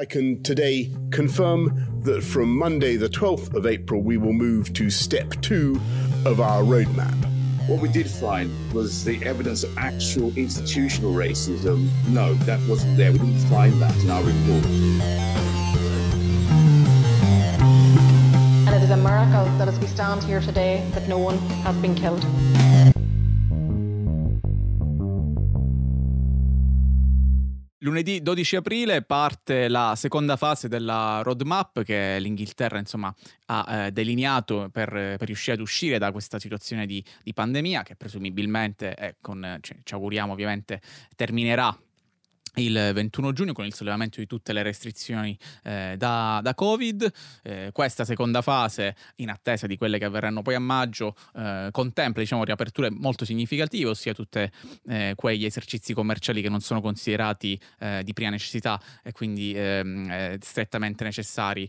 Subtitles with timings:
[0.00, 4.88] I can today confirm that from Monday, the 12th of April, we will move to
[4.88, 5.78] step two
[6.24, 7.14] of our roadmap.
[7.68, 11.90] What we did find was the evidence of actual institutional racism.
[12.08, 13.12] No, that wasn't there.
[13.12, 14.64] We didn't find that in our report.
[18.66, 21.76] And it is a miracle that as we stand here today, that no one has
[21.76, 22.24] been killed.
[27.82, 33.14] Lunedì 12 aprile parte la seconda fase della roadmap che l'Inghilterra insomma,
[33.46, 37.96] ha eh, delineato per, per, riuscire ad uscire da questa situazione di, di pandemia che
[37.96, 40.82] presumibilmente, eh, con, cioè, ci auguriamo ovviamente,
[41.16, 41.74] terminerà
[42.56, 47.12] il 21 giugno con il sollevamento di tutte le restrizioni eh, da, da, Covid.
[47.42, 52.22] Eh, questa seconda fase, in attesa di quelle che avverranno poi a maggio, eh, contempla
[52.22, 54.50] diciamo, riaperture molto significative, ossia tutti
[54.88, 60.10] eh, quegli esercizi commerciali che non sono considerati eh, di prima necessità e quindi ehm,
[60.10, 61.68] eh, strettamente necessari.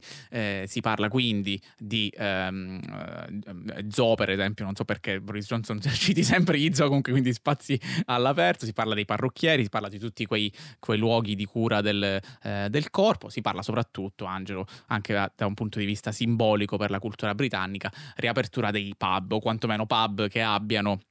[0.66, 6.58] si parla quindi di ehm, zoo, per esempio, non so perché Boris Johnson citi sempre
[6.58, 10.52] gli zoo, comunque quindi spazi all'aperto, si parla dei parrucchieri, si parla di tutti quei
[10.80, 13.30] quei luoghi di cura del, eh, del corpo.
[13.30, 17.36] Si parla soprattutto, Angelo, anche da, da, un punto di vista simbolico per la cultura
[17.36, 21.02] britannica, riapertura dei pub o quantomeno pub che abbiano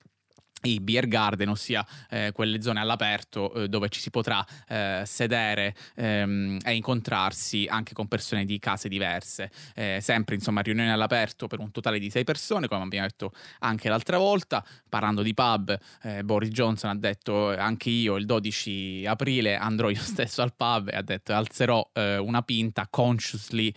[0.62, 5.74] i beer garden, ossia eh, quelle zone all'aperto eh, dove ci si potrà eh, sedere
[5.94, 9.50] ehm, e incontrarsi anche con persone di case diverse.
[9.74, 13.88] Eh, sempre insomma riunioni all'aperto per un totale di sei persone, come abbiamo detto anche
[13.88, 14.64] l'altra volta.
[14.88, 20.00] Parlando di pub, eh, Boris Johnson ha detto anche io il 12 aprile andrò io
[20.02, 23.72] stesso al pub e ha detto alzerò eh, una pinta consciously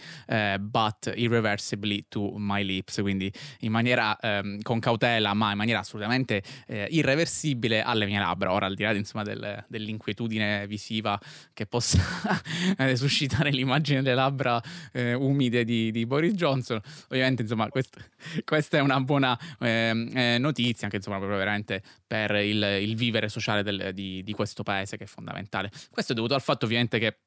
[0.59, 6.41] but irreversibly to my lips, quindi in maniera ehm, con cautela ma in maniera assolutamente
[6.73, 8.51] eh, irreversibile alle mie labbra.
[8.51, 11.19] Ora, al di là insomma, del, dell'inquietudine visiva
[11.53, 11.99] che possa
[12.95, 14.59] suscitare l'immagine delle labbra
[14.91, 18.09] eh, umide di, di, Boris Johnson, ovviamente insomma, quest,
[18.43, 23.29] questa è una buona ehm, eh, notizia, anche insomma, proprio veramente per il, il vivere
[23.29, 25.69] sociale del, di, di questo paese che è fondamentale.
[25.91, 27.17] Questo è dovuto al fatto ovviamente che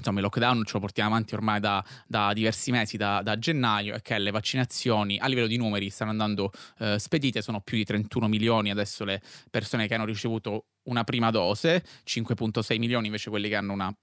[0.00, 3.94] insomma, il lockdown ce lo portiamo avanti ormai da, da diversi mesi, da, da, gennaio,
[3.94, 7.84] e che le vaccinazioni a livello di numeri stanno andando eh, spedite, sono più di
[7.84, 13.48] 31 milioni adesso le persone che hanno ricevuto una prima dose, 5.6 milioni invece quelli
[13.48, 13.94] che hanno una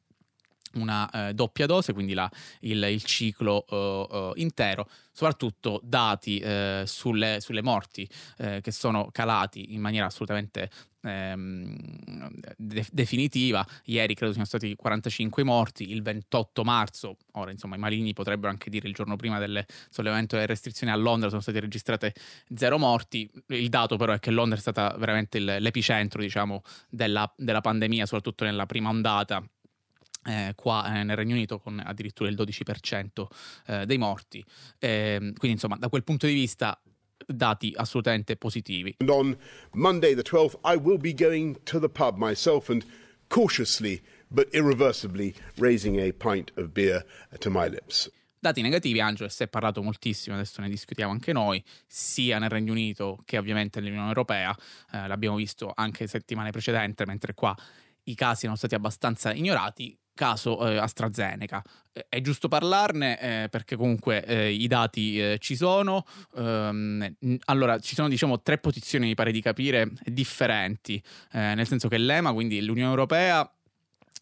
[0.73, 2.29] una eh, doppia dose, quindi la,
[2.61, 8.07] il, il, ciclo uh, uh, intero, soprattutto dati uh, sulle, sulle, morti
[8.38, 10.69] che sono calati in maniera assolutamente
[11.07, 11.75] ehm,
[12.57, 13.66] de- definitiva.
[13.85, 18.69] Ieri credo siano stati 45 morti, il 28 marzo, ora insomma i maligni potrebbero anche
[18.69, 22.13] dire il giorno prima del sollevamento delle restrizioni a Londra sono state registrate
[22.53, 23.29] zero morti.
[23.47, 28.06] Il dato però è che Londra è stata veramente il, l'epicentro diciamo, della, della pandemia,
[28.06, 29.44] soprattutto nella prima ondata
[30.27, 33.25] eh, qua eh, nel Regno Unito con addirittura il 12%
[33.65, 34.43] eh, dei morti.
[34.79, 36.79] Ehm, quindi insomma da quel punto di vista
[37.25, 38.95] dati assolutamente positivi.
[38.99, 39.38] And on
[39.73, 42.85] Monday the 12th I will be going to the pub myself and
[43.27, 47.05] cautiously but irreversibly raising a pint of beer
[47.39, 48.11] to my lips.
[48.39, 52.71] Dati negativi, Angelo, si è parlato moltissimo, adesso ne discutiamo anche noi, sia nel Regno
[52.71, 54.55] Unito che ovviamente nell'Unione Europea,
[54.91, 57.55] eh, l'abbiamo visto anche settimane precedenti, mentre qua
[58.03, 61.63] i casi erano stati abbastanza ignorati, caso eh, AstraZeneca.
[61.94, 66.03] Eh, è giusto parlarne eh, perché comunque eh, i dati eh, ci sono.
[66.33, 71.01] Um, allora, ci sono diciamo tre posizioni, mi pare di capire, differenti,
[71.31, 73.50] eh, nel senso che l'EMA, quindi l'Unione Europea,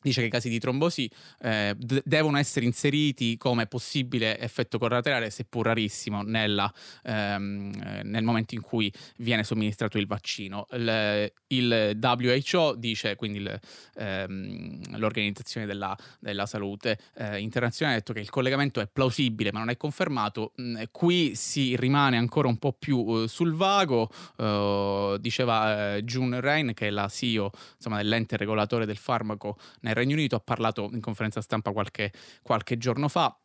[0.06, 1.10] dice che i casi di trombosi
[1.42, 6.72] eh, d- devono essere inseriti come possibile effetto collaterale, seppur rarissimo, nella,
[7.04, 10.68] ehm, nel momento in cui viene somministrato il vaccino.
[10.74, 13.60] Il, il WHO dice, quindi il,
[13.96, 19.60] ehm, l'Organizzazione della, della Salute eh, Internazionale ha detto che il collegamento è plausibile ma
[19.60, 20.54] non è confermato.
[20.62, 26.40] Mm, qui si rimane ancora un po' più eh, sul vago, uh, diceva eh, June
[26.40, 30.90] Rain, che è la CEO insomma, dell'ente regolatore del farmaco nel Regno Unito ha parlato
[30.92, 32.12] in conferenza stampa qualche,
[32.44, 33.36] qualche giorno fa.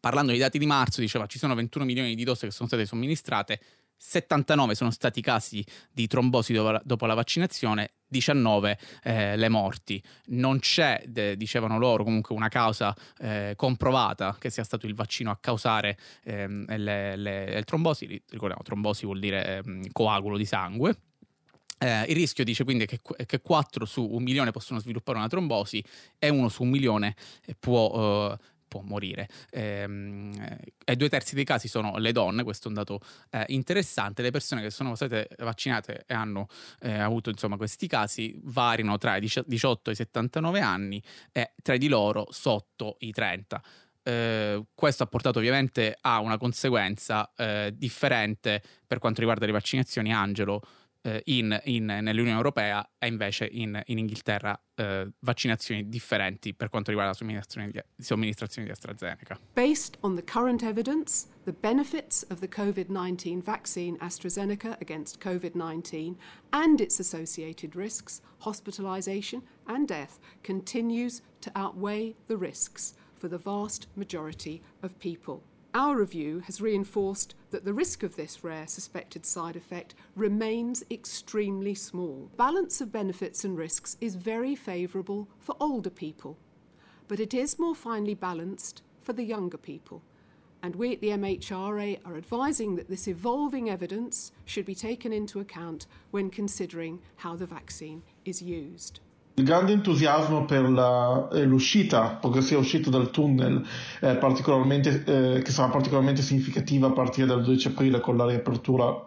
[0.00, 2.84] Parlando dei dati di marzo, diceva ci sono 21 milioni di dosi che sono state
[2.84, 3.60] somministrate,
[3.96, 10.02] 79 sono stati casi di trombosi dopo la vaccinazione, 19 eh, le morti.
[10.26, 15.30] Non c'è, de, dicevano loro, comunque una causa eh, comprovata che sia stato il vaccino
[15.30, 18.06] a causare ehm, le, le, le, trombosi.
[18.28, 20.96] Ricordiamo, trombosi vuol dire ehm, coagulo di sangue.
[21.78, 25.82] Eh, il rischio dice quindi che, che, 4 su un milione possono sviluppare una trombosi
[26.18, 27.14] e 1 su un milione
[27.60, 28.38] può, eh,
[28.68, 29.28] può morire.
[29.50, 30.32] Ehm,
[30.84, 34.30] e due terzi dei casi sono le donne, questo è un dato eh, interessante, le
[34.30, 36.46] persone che sono state vaccinate e hanno
[36.80, 41.02] eh, avuto insomma, questi casi variano tra i 18 e i 79 anni
[41.32, 43.62] e tre di loro sotto i 30.
[44.02, 50.12] Eh, questo ha portato ovviamente a una conseguenza eh, differente per quanto riguarda le vaccinazioni.
[50.14, 50.77] Angelo, eh,
[51.24, 57.12] in, in, nell'Unione Europea e invece in, in Inghilterra eh, vaccinazioni differenti per quanto riguarda
[57.12, 59.38] la somministrazione di, somministrazione di AstraZeneca.
[59.54, 66.16] Based on the current evidence, the benefits of the COVID-19 vaccine AstraZeneca against COVID-19
[66.50, 73.86] and its associated risks, hospitalization and death, continues to outweigh the risks for the vast
[73.96, 75.42] majority of people.
[75.74, 81.74] Our review has reinforced that the risk of this rare suspected side effect remains extremely
[81.74, 82.30] small.
[82.38, 86.38] Balance of benefits and risks is very favourable for older people,
[87.06, 90.02] but it is more finely balanced for the younger people.
[90.62, 95.38] And we at the MHRA are advising that this evolving evidence should be taken into
[95.38, 99.00] account when considering how the vaccine is used.
[99.38, 103.64] Il grande entusiasmo per la, eh, l'uscita, progressiva uscita dal tunnel,
[104.00, 109.06] eh, eh, che sarà particolarmente significativa a partire dal 12 aprile con la riapertura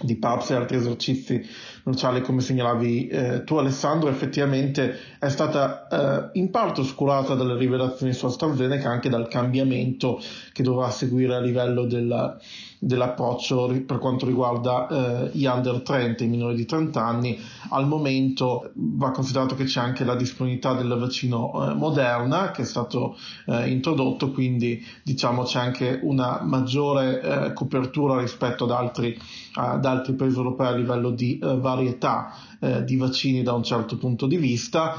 [0.00, 1.46] di PAPS e altri esercizi
[1.84, 4.08] sociali come segnalavi eh, tu Alessandro.
[4.08, 5.86] Effettivamente è stata
[6.32, 10.20] eh, in parte oscurata dalle rivelazioni su AstraZeneca anche dal cambiamento
[10.52, 12.36] che dovrà seguire a livello della,
[12.84, 17.38] dell'approccio per quanto riguarda eh, gli under 30, i minori di 30 anni.
[17.70, 22.64] Al momento va considerato che c'è anche la disponibilità del vaccino eh, Moderna che è
[22.64, 23.16] stato
[23.46, 29.18] eh, introdotto, quindi diciamo c'è anche una maggiore eh, copertura rispetto ad altri,
[29.54, 33.96] ad altri paesi europei a livello di eh, varietà eh, di vaccini da un certo
[33.96, 34.96] punto di vista.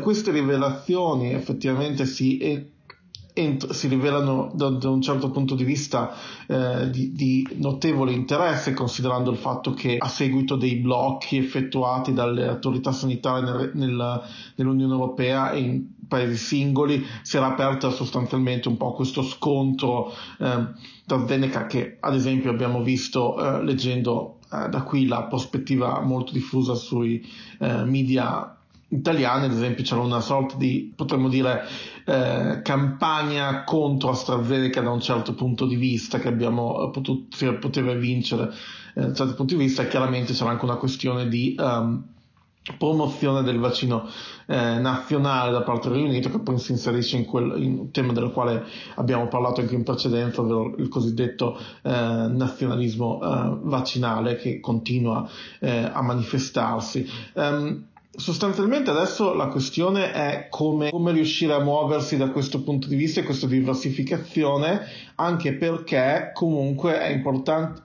[0.00, 2.38] queste rivelazioni effettivamente si
[3.38, 6.12] ent- si rivelano da, da, un certo punto di vista
[6.46, 12.46] eh, di, di, notevole interesse, considerando il fatto che a seguito dei blocchi effettuati dalle
[12.48, 14.22] autorità sanitarie nel, nel,
[14.56, 20.66] nell'Unione Europea e in paesi singoli si era aperta sostanzialmente un po' questo scontro eh,
[21.04, 26.32] da Zeneca che ad esempio abbiamo visto eh, leggendo eh, da qui la prospettiva molto
[26.32, 27.24] diffusa sui
[27.60, 28.57] eh, media
[28.88, 31.62] italiani, ad esempio, c'era una sorta di, potremmo dire,
[32.04, 38.50] eh, campagna contro AstraZeneca da un certo punto di vista che abbiamo potuto, poteva vincere
[38.98, 42.02] eh, da un certo punto di vista chiaramente c'era anche una questione di um,
[42.76, 44.06] promozione del vaccino
[44.46, 48.30] eh, nazionale da parte del Regno Unito che poi si inserisce in, quel, tema del
[48.30, 48.64] quale
[48.96, 55.26] abbiamo parlato anche in precedenza, ovvero il cosiddetto eh, nazionalismo eh, vaccinale che continua
[55.60, 57.08] eh, a manifestarsi.
[57.34, 57.86] Um,
[58.18, 63.20] Sostanzialmente adesso la questione è come, come, riuscire a muoversi da questo punto di vista
[63.20, 64.80] e questa diversificazione,
[65.14, 67.84] anche perché comunque è importante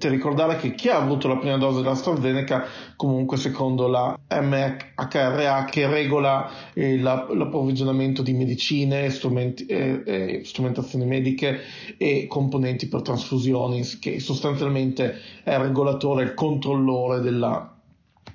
[0.00, 2.64] ricordare che chi ha avuto la prima dose dell'AstraZeneca,
[2.96, 11.04] comunque secondo la MHRA che regola eh, la, l'approvvigionamento di medicine, strumenti, eh, eh, strumentazioni
[11.04, 11.60] mediche
[11.98, 17.71] e componenti per trasfusioni, che sostanzialmente è il regolatore, il controllore della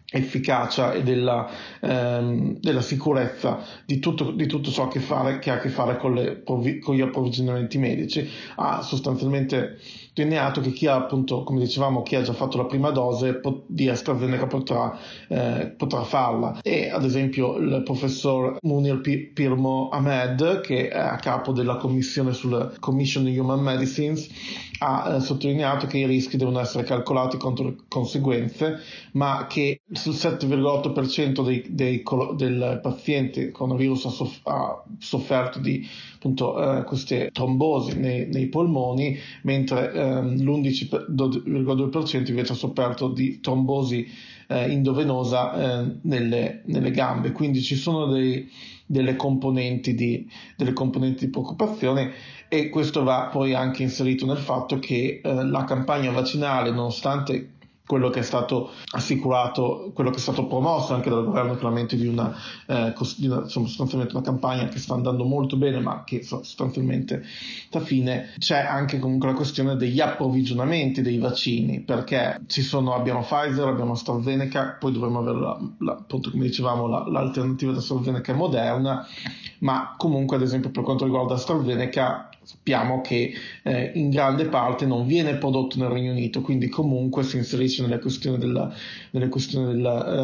[0.10, 1.50] efficacia e della,
[1.82, 5.98] ehm, della sicurezza di tutto, di tutto ciò che, fare, che, ha a che fare
[5.98, 8.28] con, le, con, gli approvvigionamenti medici.
[8.56, 9.78] Ha sostanzialmente
[10.18, 13.88] sottolineato che chi ha appunto, come dicevamo, chi ha già fatto la prima dose di
[13.88, 14.98] AstraZeneca potrà,
[15.28, 16.60] eh, potrà farla.
[16.64, 19.02] E ad esempio il professor Munir
[19.34, 24.28] Pirmo Ahmed, che è a capo della commissione sulla Commission on Human Medicines,
[24.80, 28.80] ha eh, sottolineato che i rischi devono essere calcolati contro le conseguenze,
[29.14, 32.04] ma che sul 7,8% dei, dei,
[32.36, 39.18] del paziente coronavirus ha, soff- ha sofferto di appunto, eh, queste trombosi nei, nei polmoni,
[39.44, 44.08] mentre ehm, l'11,2% invece ha sofferto di trombosi
[44.48, 47.32] eh, endovenosa eh, nelle, nelle, gambe.
[47.32, 48.50] Quindi ci sono dei,
[48.86, 52.12] delle, componenti di, delle componenti di preoccupazione
[52.48, 57.52] e questo va poi anche inserito nel fatto che eh, la campagna vaccinale, nonostante
[57.88, 62.06] quello che è stato assicurato, quello che è stato promosso anche dal governo chiaramente di
[62.06, 62.36] una,
[62.68, 67.24] eh, di una insomma, sostanzialmente una campagna che sta andando molto bene ma che sostanzialmente
[67.68, 68.34] sta fine.
[68.38, 73.94] C'è anche comunque la questione degli approvvigionamenti dei vaccini perché ci sono, abbiamo Pfizer, abbiamo
[73.94, 79.08] AstraZeneca poi dovremmo avere la, la, appunto come dicevamo la, l'alternativa da AstraZeneca Moderna
[79.60, 85.06] ma comunque ad esempio per quanto riguarda AstraZeneca sappiamo che eh, in grande parte non
[85.06, 88.72] viene prodotto nel Regno Unito, quindi comunque si inserisce nelle questioni della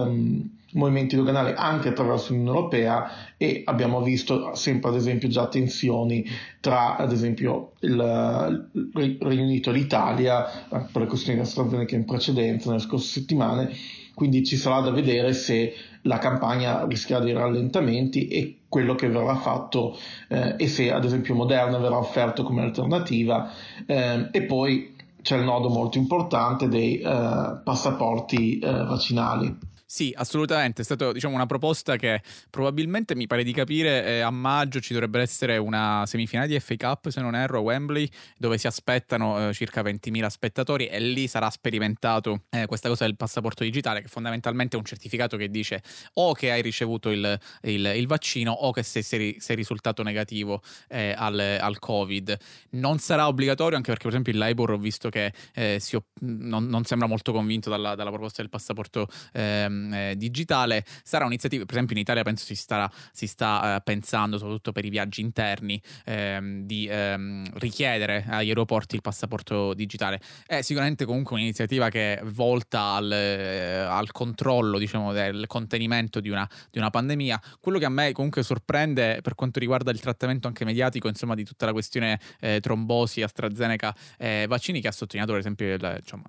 [0.06, 6.26] um, movimenti doganali anche attraverso l'Unione Europea e abbiamo visto sempre ad esempio già tensioni
[6.62, 12.06] tra ad esempio il, il Regno Unito e l'Italia eh, per le questioni AstraZeneca in
[12.06, 13.70] precedenza nelle scorse settimane.
[14.14, 15.74] Quindi ci sarà da vedere se
[16.04, 19.98] la campagna rischia dei rallentamenti e quello che verrà fatto
[20.30, 23.52] eh, e se ad esempio Moderna verrà offerto come alternativa
[23.86, 29.58] eh, e poi c'è il nodo molto importante dei eh, passaporti eh, vaccinali.
[29.86, 34.32] Sì, assolutamente, è stata diciamo, una proposta che probabilmente mi pare di capire eh, a
[34.32, 38.58] maggio ci dovrebbe essere una semifinale di FA Cup, se non erro, a Wembley, dove
[38.58, 43.64] si aspettano eh, circa 20.000 spettatori e lì sarà sperimentato eh, questa cosa del passaporto
[43.64, 48.08] digitale, che fondamentalmente è un certificato che dice o che hai ricevuto il, il, il
[48.08, 52.36] vaccino o che sei, sei, sei risultato negativo eh, al, al, Covid.
[52.72, 56.66] Non sarà obbligatorio, anche perché per esempio il Labour ho visto che eh, op- non,
[56.66, 60.84] non, sembra molto convinto dalla, dalla proposta del passaporto ehm, eh, digitale.
[61.04, 64.86] Sarà un'iniziativa, per esempio in Italia penso si, starà, si sta eh, pensando, soprattutto per
[64.86, 70.20] i viaggi interni, ehm, di ehm, richiedere agli aeroporti il passaporto digitale.
[70.46, 76.30] È sicuramente comunque un'iniziativa che è volta al, eh, al controllo, diciamo, del contenimento di
[76.30, 77.42] una, di una, pandemia.
[77.60, 81.44] Quello che a me comunque sorprende per quanto riguarda il trattamento anche mediatico, insomma, di
[81.44, 86.24] tutta la questione eh, trombosi, AstraZeneca, eh, vaccini, che ha sottolineato per esempio il, diciamo,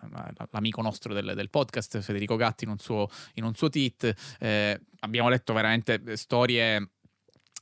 [0.51, 4.15] l'amico nostro del, del, podcast, Federico Gatti, in un suo, in un suo tweet.
[4.39, 6.89] Eh, abbiamo letto veramente storie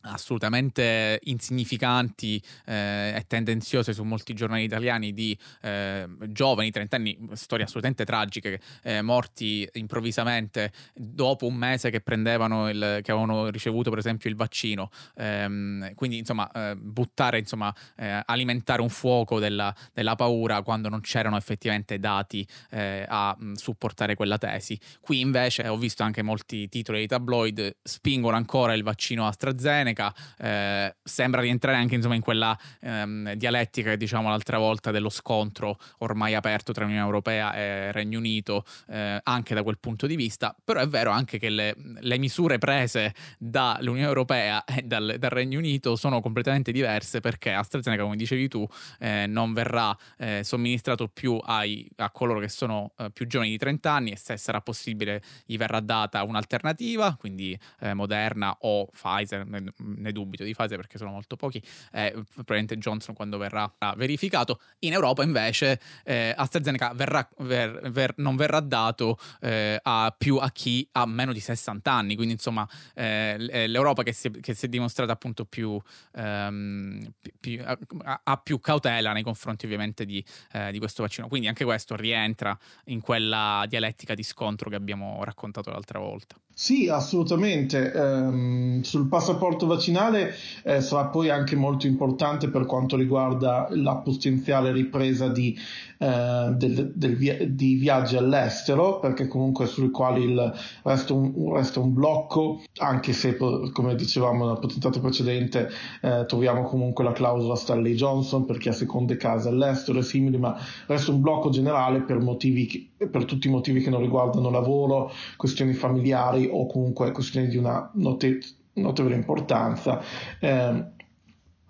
[0.02, 8.04] assolutamente insignificanti eh, e tendenziose su molti giornali italiani di eh, giovani trentenni, storie assolutamente
[8.04, 14.28] tragiche, eh, morti improvvisamente dopo un mese che prendevano il, che avevano ricevuto per esempio
[14.28, 14.90] il vaccino.
[15.16, 21.00] Ehm, quindi insomma eh, buttare, insomma eh, alimentare un fuoco della, della, paura quando non
[21.00, 24.78] c'erano effettivamente dati eh, a mh, supportare quella tesi.
[25.00, 30.14] Qui invece ho visto anche molti titoli di tabloid spingono ancora il vaccino AstraZeneca AstraZeneca
[30.38, 35.78] eh, sembra rientrare anche insomma, in quella ehm, dialettica che diciamo l'altra volta dello scontro
[35.98, 40.56] ormai aperto tra Unione Europea e Regno Unito eh, anche da quel punto di vista.
[40.64, 45.58] Però è vero anche che le, le misure prese dall'Unione Europea e dal, dal, Regno
[45.58, 48.66] Unito sono completamente diverse perché AstraZeneca come dicevi tu
[48.98, 53.58] eh, non verrà eh, somministrato più ai, a coloro che sono eh, più giovani di
[53.58, 59.44] 30 anni e se sarà possibile gli verrà data un'alternativa quindi eh, Moderna o Pfizer
[59.82, 61.62] ne dubito di fase perché sono molto pochi,
[61.92, 64.60] eh, probabilmente Johnson quando verrà verificato.
[64.80, 70.50] In Europa invece eh, AstraZeneca verrà, ver, ver, non verrà dato eh, a più a
[70.50, 74.66] chi ha meno di 60 anni, quindi insomma eh, eh, l'Europa che si, che si,
[74.66, 75.80] è, dimostrata appunto più,
[76.14, 77.62] ehm, più
[78.04, 82.56] ha, più cautela nei confronti ovviamente di, eh, di questo vaccino, quindi anche questo rientra
[82.86, 86.36] in quella dialettica di scontro che abbiamo raccontato l'altra volta.
[86.54, 87.92] Sì, assolutamente.
[87.94, 94.72] Um, sul passaporto vaccinale eh, sarà poi anche molto importante per quanto riguarda la potenziale
[94.72, 95.56] ripresa di,
[95.98, 100.52] eh, del, del via- di viaggi all'estero, perché comunque sui quali il,
[100.82, 105.68] resta, un, resta, un, blocco, anche se come dicevamo nella puntata precedente
[106.00, 110.38] eh, troviamo comunque la clausola Stanley Johnson per chi ha seconde case all'estero e simili,
[110.38, 114.50] ma resta un blocco generale per, motivi che, per tutti i motivi che non riguardano
[114.50, 118.40] lavoro, questioni familiari o comunque questioni di una note-
[118.74, 120.00] notevole importanza.
[120.40, 121.00] Eh,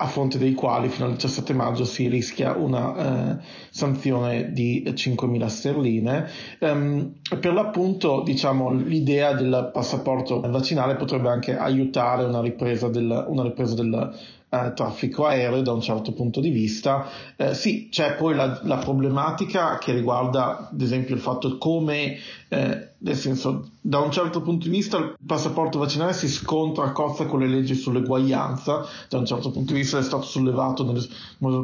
[0.02, 5.46] a fronte dei quali fino al 17 maggio si rischia una eh, sanzione di 5.000
[5.46, 6.28] sterline.
[6.58, 13.44] Um, per l'appunto, diciamo, l'idea del passaporto vaccinale potrebbe anche aiutare una ripresa del, una
[13.44, 14.12] ripresa del
[14.48, 17.06] eh, traffico aereo da un certo punto di vista.
[17.36, 22.16] Eh, sì, c'è poi la, la, problematica che riguarda, ad esempio, il fatto come
[22.48, 26.92] eh, nel senso, da un certo punto di vista il passaporto vaccinale si scontra a
[26.92, 31.04] cozza con le leggi sull'eguaglianza, da un certo punto di vista è stato sollevato nelle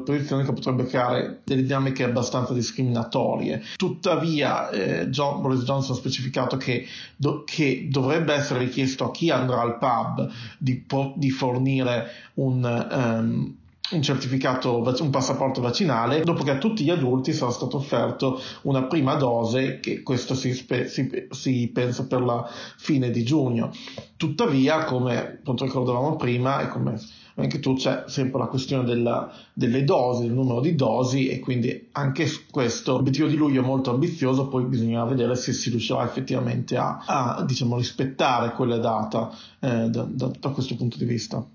[0.01, 3.63] posizioni che potrebbe creare delle dinamiche abbastanza discriminatorie.
[3.77, 9.31] Tuttavia eh, John, Boris Johnson ha specificato che, do, che, dovrebbe essere richiesto a chi
[9.31, 10.29] andrà al pub
[10.59, 12.87] di, di fornire un...
[12.91, 13.57] Um,
[13.93, 18.85] un certificato, un passaporto vaccinale, dopo che a tutti gli adulti sarà stato offerto una
[18.85, 23.71] prima dose, che questo si, spe, si, si pensa per la fine di giugno.
[24.17, 27.01] Tuttavia, come appunto ricordavamo prima, e come
[27.37, 31.89] anche tu c'è sempre la questione della, delle dosi, del numero di dosi e quindi
[31.93, 36.77] anche questo obiettivo di luglio è molto ambizioso, poi bisognerà vedere se si riuscirà effettivamente
[36.77, 39.31] a, a diciamo, rispettare quella data
[39.61, 41.47] eh, da, da, da questo punto di vista.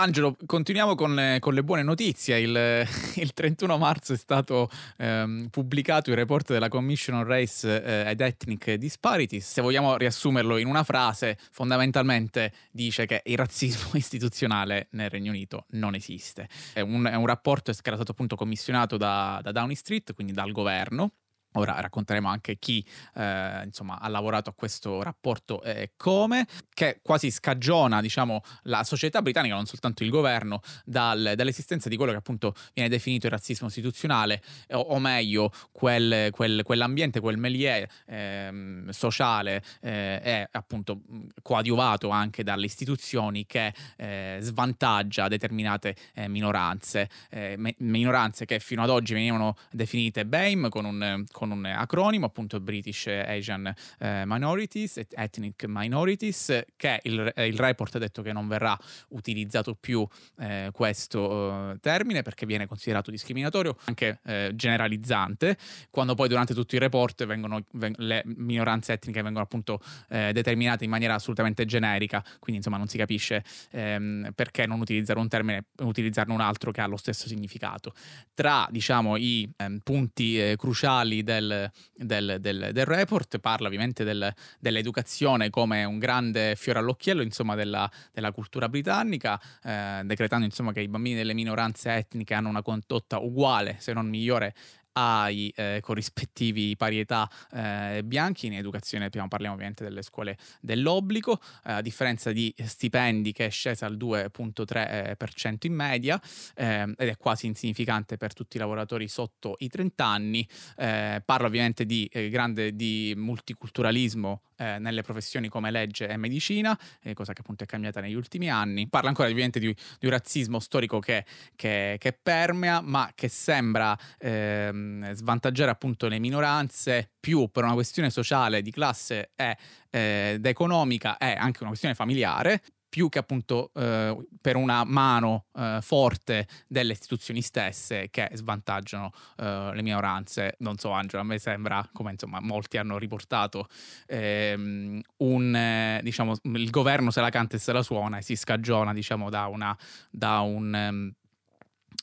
[0.00, 2.40] Angelo, continuiamo con, con, le buone notizie.
[2.40, 8.08] Il, il 31 marzo è stato ehm, pubblicato il report della Commission on Race eh,
[8.08, 9.46] and Ethnic Disparities.
[9.46, 15.66] Se vogliamo riassumerlo in una frase, fondamentalmente dice che il razzismo istituzionale nel Regno Unito
[15.72, 16.48] non esiste.
[16.72, 20.32] È un, è un rapporto che era stato appunto commissionato da, da Downing Street, quindi
[20.32, 21.12] dal governo,
[21.54, 27.30] Ora racconteremo anche chi eh, insomma, ha lavorato a questo rapporto e come, che quasi
[27.32, 32.54] scagiona diciamo, la società britannica, non soltanto il governo, dal, dall'esistenza di quello che appunto
[32.72, 39.62] viene definito il razzismo istituzionale, o, o meglio quel, quel, quell'ambiente, quel milieu eh, sociale
[39.80, 41.00] eh, è appunto
[41.42, 48.90] coadiuvato anche dalle istituzioni che eh, svantaggia determinate eh, minoranze, eh, minoranze che fino ad
[48.90, 55.64] oggi venivano definite BAME con un con un acronimo, appunto British Asian eh, Minorities, Ethnic
[55.66, 58.78] Minorities, che il, il, report ha detto che non verrà
[59.08, 60.06] utilizzato più
[60.38, 65.56] eh, questo eh, termine perché viene considerato discriminatorio, anche eh, generalizzante,
[65.88, 69.80] quando poi durante tutto il report vengono, veng- le minoranze etniche vengono appunto
[70.10, 75.18] eh, determinate in maniera assolutamente generica, quindi insomma non si capisce ehm, perché non utilizzare
[75.18, 77.94] un termine e utilizzarne un altro che ha lo stesso significato.
[78.34, 84.32] Tra diciamo i ehm, punti eh, cruciali del, del, del, del report, parla ovviamente del,
[84.58, 90.80] dell'educazione come un grande fiore all'occhiello insomma, della, della cultura britannica, eh, decretando insomma, che
[90.80, 94.54] i bambini delle minoranze etniche hanno una condotta uguale, se non migliore,
[95.00, 98.46] ai eh, corrispettivi parietà eh, bianchi.
[98.46, 103.86] In educazione parliamo ovviamente delle scuole dell'obbligo, eh, a differenza di stipendi che è scesa
[103.86, 106.20] al 2,3% in media
[106.54, 110.46] ehm, ed è quasi insignificante per tutti i lavoratori sotto i 30 anni.
[110.76, 116.78] Eh, parlo ovviamente di eh, grande di multiculturalismo eh, nelle professioni come legge e medicina,
[117.02, 118.88] eh, cosa che appunto è cambiata negli ultimi anni.
[118.88, 121.24] Parla ancora ovviamente di, di un razzismo storico che,
[121.56, 128.10] che, che, permea, ma che sembra ehm, svantaggiare appunto le minoranze più per una questione
[128.10, 129.56] sociale, di classe e
[129.90, 135.46] eh, ed economica e anche una questione familiare, più che appunto eh, per una mano
[135.54, 140.56] eh, forte delle istituzioni stesse che svantaggiano eh, le minoranze.
[140.58, 143.68] Non so, Angelo, a me sembra, come insomma molti hanno riportato,
[144.06, 148.34] ehm, un, eh, diciamo, il governo se la canta e se la suona e si
[148.34, 149.76] scagiona diciamo, da, una,
[150.10, 150.88] da un...
[150.90, 151.12] Um,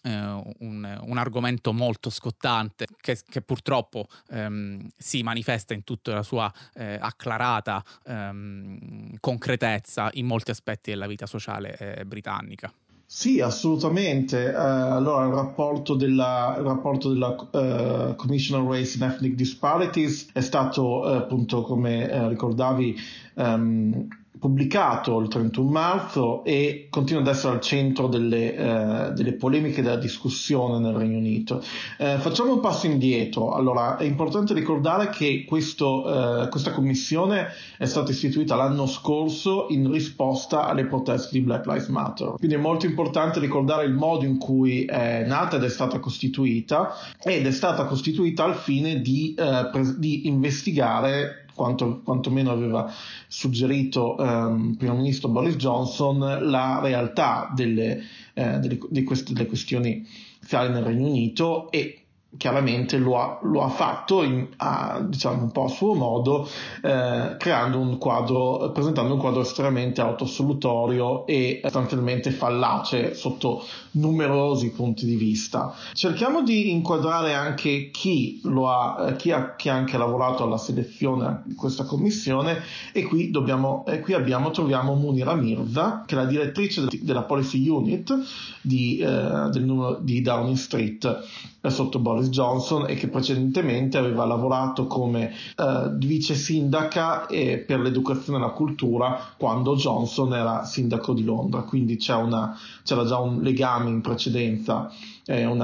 [0.04, 6.52] un, un, argomento molto scottante che, che purtroppo ehm, si manifesta in tutta la sua
[6.76, 12.72] eh, acclarata ehm, concretezza in molti aspetti della vita sociale eh, britannica.
[13.10, 14.50] Sì, assolutamente.
[14.54, 20.28] Uh, allora, il rapporto della, il rapporto della uh, Commission on Race and Ethnic Disparities
[20.34, 22.98] è stato, uh, appunto, come ricordavi,
[23.36, 24.08] um,
[24.40, 29.98] pubblicato il 31 marzo e continua ad essere al centro delle, eh, delle polemiche della
[29.98, 31.62] discussione nel Regno Unito.
[31.98, 33.54] Eh, facciamo un passo indietro.
[33.54, 37.48] Allora, è importante ricordare che questo, eh, questa commissione
[37.78, 42.34] è stata istituita l'anno scorso in risposta alle proteste di Black Lives Matter.
[42.38, 46.94] Quindi è molto importante ricordare il modo in cui è nata ed è stata costituita
[47.24, 52.90] ed è stata costituita al fine di, eh, pres- di investigare quanto, quantomeno aveva
[53.28, 60.06] suggerito ehm, primo ministro Boris Johnson, la realtà delle, eh, delle, di queste, delle questioni
[60.40, 62.04] fiscali nel Regno Unito e
[62.38, 66.48] chiaramente lo ha, lo ha fatto in, a, diciamo un po' a suo modo,
[66.84, 67.38] eh,
[67.74, 73.64] un quadro, presentando un quadro estremamente autosolutorio e sostanzialmente fallace sotto
[73.98, 75.74] numerosi punti di vista.
[75.94, 81.44] Cerchiamo di inquadrare anche chi ha, eh, chi ha, chi ha anche lavorato alla selezione
[81.46, 86.26] di questa commissione e qui, dobbiamo, e qui abbiamo, troviamo Munira Mirza, che è la
[86.26, 88.18] direttrice della Policy Unit
[88.62, 91.26] di, eh, del numero, di Downing Street
[91.62, 98.40] eh, sotto Boris Johnson e che precedentemente aveva lavorato come eh, vice sindaca per l'educazione
[98.40, 103.87] e la cultura quando Johnson era sindaco di Londra, quindi una, c'era già un legame
[103.88, 104.92] in precedenza
[105.28, 105.60] eh, un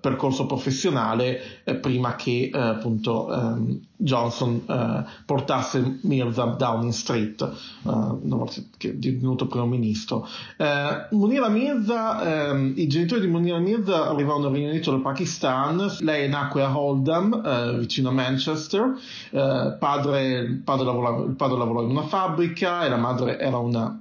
[0.00, 7.40] percorso professionale eh, prima che eh, appunto ehm, Johnson eh, portasse Mirza Downing Street,
[7.84, 10.26] eh, che è divenuto primo ministro.
[10.56, 15.96] Eh, Munira Mirza, ehm, i genitori di Munira Mirza arrivavano nel Regno Unito dal Pakistan,
[16.00, 18.94] lei nacque a Oldham, vicino a Manchester,
[19.30, 23.96] padre, il, padre lavorava, il padre lavorava in una fabbrica e la madre era una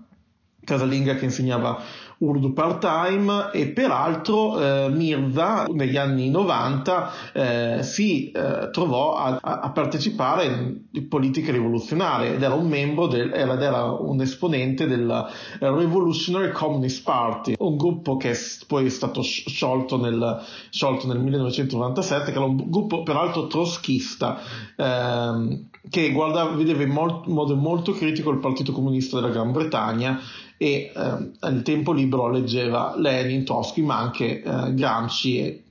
[0.64, 1.80] casalinga che insegnava
[2.22, 9.72] urdu part-time e peraltro eh, Mirza negli anni 90 eh, si eh, trovò a, a,
[9.72, 10.46] partecipare
[10.92, 15.28] in politiche rivoluzionarie ed era un membro del, era, era un esponente del
[15.60, 18.36] Revolutionary Communist Party, un gruppo che
[18.68, 24.40] poi è stato sciolto nel, sciolto nel 1997, che era un gruppo peraltro trotskista
[24.76, 30.20] ehm, che guardava, vedeva in molt, modo molto critico il Partito Comunista della Gran Bretagna
[30.62, 35.64] e eh, tempo libero leggeva Lenin, Trotsky, ma anche eh, Gramsci e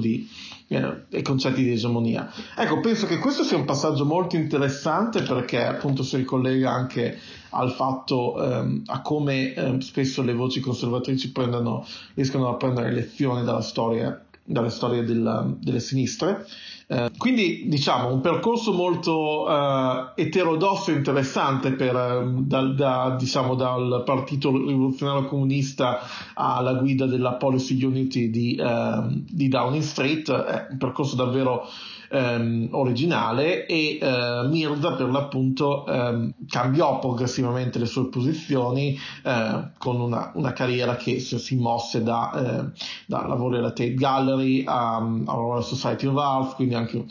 [0.00, 0.28] di
[0.66, 2.28] eh, e concetti di egemonia.
[2.56, 7.70] Ecco, penso che questo sia un passaggio molto interessante perché appunto si ricollega anche al
[7.70, 13.60] fatto ehm, a come ehm, spesso le voci conservatrici prendano, riescono a prendere lezioni dalla
[13.60, 16.44] storia, dalle storie della, delle sinistre
[16.92, 23.54] eh, quindi diciamo un percorso molto uh, eterodosso e interessante per, um, dal, da, diciamo,
[23.54, 26.00] dal Partito Rivoluzionario Comunista
[26.34, 31.66] alla guida della Policy Unity di, uh, di Downing Street, è un percorso davvero
[32.12, 40.00] ehm, originale e eh, Mirda per l'appunto ehm, cambiò progressivamente le sue posizioni eh, con
[40.00, 44.96] una, una, carriera che si, si mosse da, eh, da lavoro alla Tate Gallery a,
[44.96, 47.04] a Royal Society of Arts, quindi anche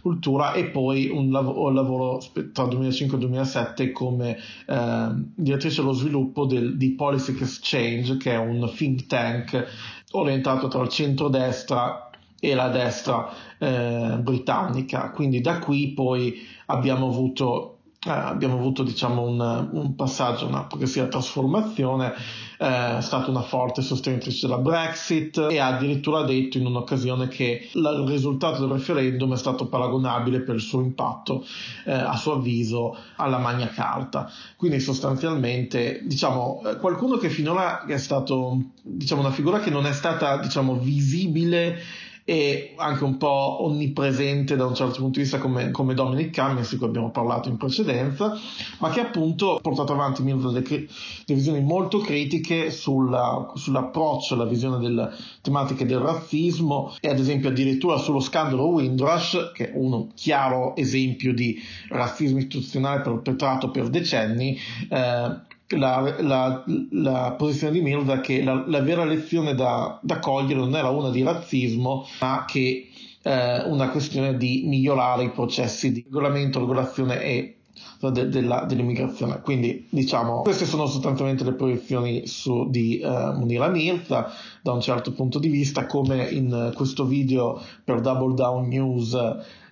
[0.00, 2.20] cultura e poi un, lav- un lavoro
[2.52, 8.38] tra 2005 e 2007 come eh, direttrice dello sviluppo del, di Policy Exchange che è
[8.38, 9.66] un think tank
[10.12, 12.07] orientato tra il centro-destra
[12.40, 15.10] e la destra eh, britannica.
[15.10, 21.06] Quindi da qui poi abbiamo avuto eh, abbiamo avuto diciamo, un, un, passaggio, una progressiva
[21.06, 22.14] trasformazione,
[22.58, 27.68] eh, è stata una forte sostenitrice della Brexit e ha addirittura detto in un'occasione che
[27.72, 31.44] la, il risultato del referendum è stato paragonabile per il suo impatto,
[31.86, 34.30] eh, a suo avviso, alla Magna Carta.
[34.54, 39.92] Quindi sostanzialmente diciamo, eh, qualcuno che finora è stato diciamo, una figura che non è
[39.92, 41.80] stata diciamo, visibile
[42.30, 46.68] e anche un po' onnipresente da un certo punto di vista come, come Dominic Cummings
[46.68, 48.38] di cui abbiamo parlato in precedenza
[48.80, 50.86] ma che appunto ha portato avanti delle, delle
[51.24, 55.10] visioni molto critiche sulla, sull'approccio alla visione delle
[55.40, 61.32] tematiche del razzismo e ad esempio addirittura sullo scandalo Windrush che è uno chiaro esempio
[61.32, 64.54] di razzismo istituzionale perpetrato per decenni
[64.90, 70.60] eh, la, la, la, posizione di Mills che la, la vera lezione da, da, cogliere
[70.60, 72.88] non era una di razzismo, ma che
[73.22, 77.56] eh, una questione di migliorare i processi di regolamento, regolazione e
[78.00, 79.40] de, della, dell'immigrazione.
[79.40, 84.30] Quindi, diciamo, queste sono sostanzialmente le proiezioni su, di uh, Munira Mirza
[84.62, 89.16] da un certo punto di vista, come in questo video per Double Down News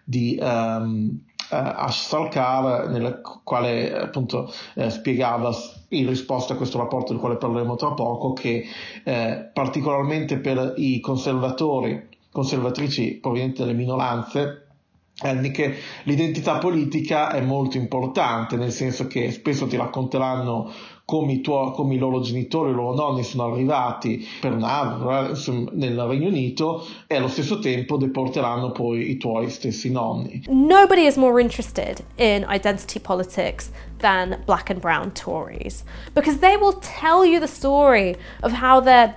[0.04, 5.52] di um, uh, Ash Salkar, nel quale appunto uh, spiegava
[5.88, 8.64] in risposta a questo rapporto del quale parleremo tra poco, che
[9.04, 14.66] eh, particolarmente per i conservatori, conservatrici provenienti dalle minoranze,
[15.18, 20.70] che l'identità politica è molto importante, nel senso che spesso ti racconteranno
[21.06, 26.00] come i, come i loro genitori, i loro nonni sono arrivati per nave eh, nel
[26.00, 30.42] Regno Unito e allo stesso tempo deporteranno poi i tuoi stessi nonni.
[30.48, 36.74] Nobody is more interested in identity politics than black and brown Tories because they will
[36.80, 39.14] tell you the story of how their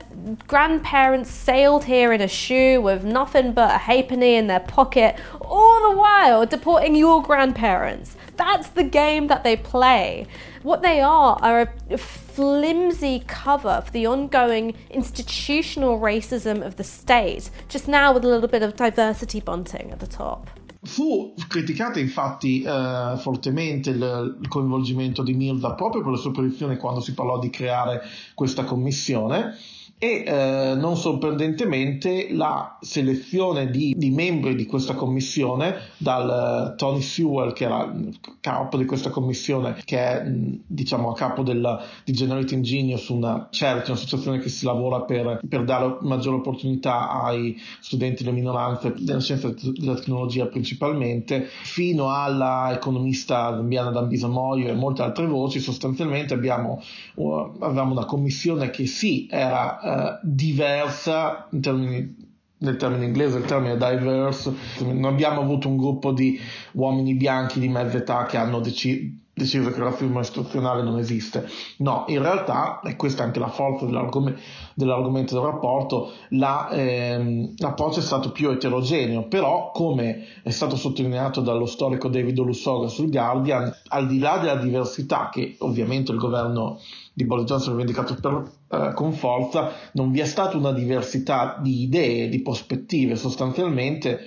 [0.48, 5.90] grandparents sailed here in a shoe with nothing but a halfpenny in their pocket, all
[5.90, 8.16] the while deporting your grandparents.
[8.38, 10.28] That's the game that they play.
[10.64, 17.50] What they are are a flimsy cover for the ongoing institutional racism of the state,
[17.70, 20.50] just now with a little bit of diversity bunting at the top.
[20.82, 26.78] Fu criticato infatti eh, fortemente il, il, coinvolgimento di Milda proprio per le sue posizioni
[26.78, 28.02] quando si parlò di creare
[28.34, 29.58] questa commissione
[30.02, 37.02] e eh, non sorprendentemente la selezione di, di, membri di questa commissione dal uh, Tony
[37.02, 42.14] Sewell che era il capo di questa commissione che è diciamo a capo della, di
[42.14, 48.24] Generating Genius una CERT, un'associazione che si lavora per, per dare maggiore opportunità ai studenti
[48.24, 54.74] delle minoranze della scienza e della tecnologia principalmente fino alla economista zambiana Dambisa Moyo e
[54.74, 55.60] molte altre voci.
[55.60, 56.82] Sostanzialmente abbiamo,
[57.16, 62.28] uh, avevamo una commissione che sì era eh, diversa in termini
[62.62, 66.38] nel termine inglese il termine diverse non abbiamo avuto un gruppo di
[66.74, 71.48] uomini bianchi di mezza età che hanno deciso deciso che il razzismo istituzionale non esiste.
[71.78, 74.40] No, in realtà, e questa è anche la forza dell'argomento,
[74.76, 81.42] dell'argomento del rapporto, la, ehm, l'approccio è stato più eterogeneo, però come è stato sottolineato
[81.42, 86.80] dallo storico David Olusoga sul Guardian, al di là della diversità che ovviamente il governo
[87.20, 91.82] di Boris Johnson rivendicato per, eh, con forza, non vi è stata una diversità di
[91.82, 94.22] idee, di prospettive, sostanzialmente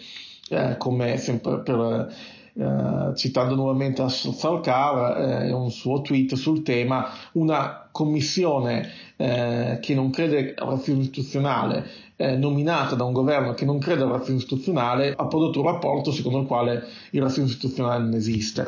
[0.51, 2.15] eh, come sempre per
[2.55, 10.11] eh, citando nuovamente Sarkar eh, un suo tweet sul tema, una commissione eh, che non
[10.11, 15.15] crede al razzismo istituzionale, eh, nominata da un governo che non crede al razzismo istituzionale,
[15.17, 18.67] ha prodotto un rapporto secondo il quale il razzismo istituzionale non esiste.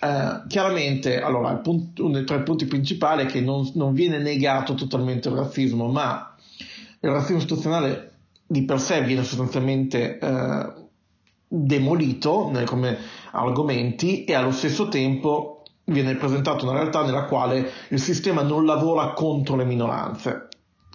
[0.00, 4.74] Eh, chiaramente, allora, punto, uno dei tre punti principali è che non, non viene negato
[4.74, 6.34] totalmente il razzismo, ma
[7.00, 8.10] il razzismo istituzionale
[8.46, 10.80] di per sé viene sostanzialmente eh,
[11.48, 12.96] demolito come
[13.32, 15.51] argomenti e allo stesso tempo
[15.84, 20.48] viene presentata una realtà nella quale il sistema non lavora contro le minoranze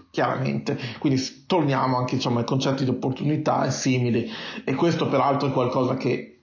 [0.10, 0.78] chiaramente.
[0.98, 4.28] Quindi torniamo anche diciamo, ai concetti di opportunità e simili.
[4.64, 6.38] E questo peraltro è qualcosa che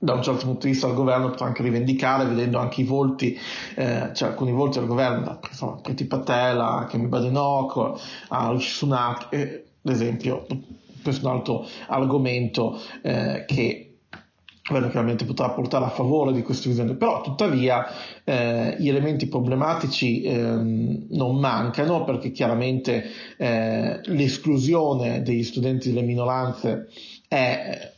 [0.00, 3.36] da un certo punto di vista il governo potrà anche rivendicare vedendo anche i volti,
[3.74, 9.64] eh, cioè alcuni volti del governo, insomma, Preti Patella, Kemi Badenoch, a Rishi Sunak, eh,
[9.84, 10.46] ad esempio,
[11.02, 13.87] questo è un altro argomento eh, che
[14.68, 17.86] quello chiaramente potrà portare a favore di questa visione, però tuttavia
[18.22, 23.04] eh, gli elementi problematici ehm, non mancano perché chiaramente
[23.38, 26.88] eh, l'esclusione degli studenti delle minoranze
[27.26, 27.92] è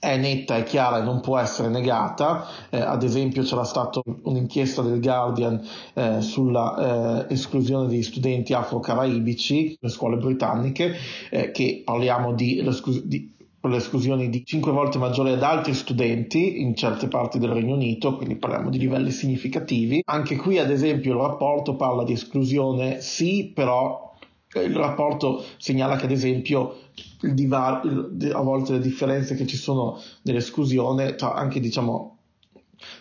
[0.00, 2.46] è netta e chiara e non può essere negata.
[2.70, 5.60] Eh, ad esempio c'era stata un'inchiesta del Guardian
[5.94, 10.94] eh, sulla eh, esclusione degli studenti afro-caraibici nelle scuole britanniche,
[11.30, 12.64] eh, che parliamo di,
[13.04, 17.50] di per le esclusioni di 5 volte maggiori ad altri studenti in certe parti del
[17.50, 20.02] Regno Unito, quindi parliamo di livelli significativi.
[20.04, 24.14] Anche qui, ad esempio, il rapporto parla di esclusione sì, però
[24.54, 26.76] il rapporto segnala che, ad esempio,
[27.20, 27.84] divar-
[28.32, 32.18] a volte le differenze che ci sono nell'esclusione, tra, anche diciamo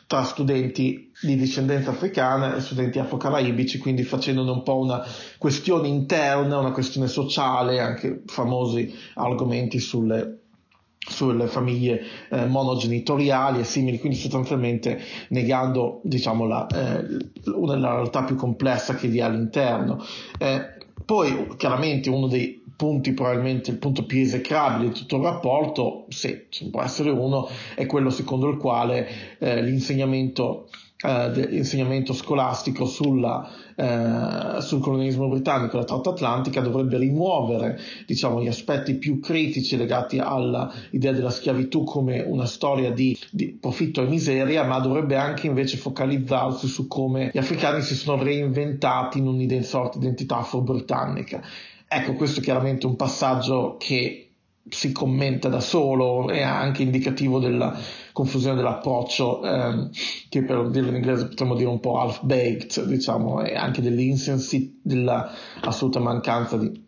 [0.08, 5.04] tra studenti di discendenza africana e studenti afro-caraibici, quindi facendone un po' una
[5.38, 10.47] questione interna, una questione sociale, anche famosi argomenti sulle
[11.08, 17.06] sulle famiglie eh, monogenitoriali e simili, quindi sostanzialmente negando diciamo, la, eh,
[17.54, 20.04] una, realtà più complessa che vi è all'interno.
[20.38, 26.06] Eh, poi chiaramente uno dei punti, probabilmente il punto più esecrabile di tutto il rapporto,
[26.10, 29.08] se ce può essere uno, è quello secondo il quale
[29.40, 36.98] eh, l'insegnamento eh, dell'insegnamento scolastico sulla, eh, sul colonialismo britannico e la tratta atlantica dovrebbe
[36.98, 43.56] rimuovere diciamo, gli aspetti più critici legati all'idea della schiavitù come una storia di, di,
[43.60, 49.20] profitto e miseria, ma dovrebbe anche invece focalizzarsi su come gli africani si sono reinventati
[49.20, 51.42] in una sorta di identità afro-britannica.
[51.88, 54.27] Ecco, questo è chiaramente un passaggio che
[54.70, 57.78] si commenta da solo, è anche indicativo della
[58.12, 59.90] confusione dell'approccio, ehm,
[60.30, 66.58] che per dirlo in inglese potremmo dire un po' half-baked, diciamo, e anche dell'assoluta mancanza
[66.58, 66.86] di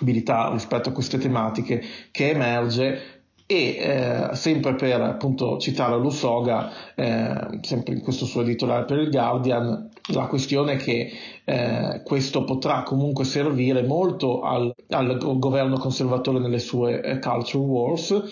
[0.00, 3.14] abilità rispetto a queste tematiche che emerge
[3.46, 9.10] e eh, sempre per appunto citare Lusoga, eh, sempre in questo suo editoriale per il
[9.10, 11.10] Guardian, la questione è che
[11.44, 18.22] eh, questo potrà comunque servire molto al, al governo conservatore nelle sue eh, culture wars.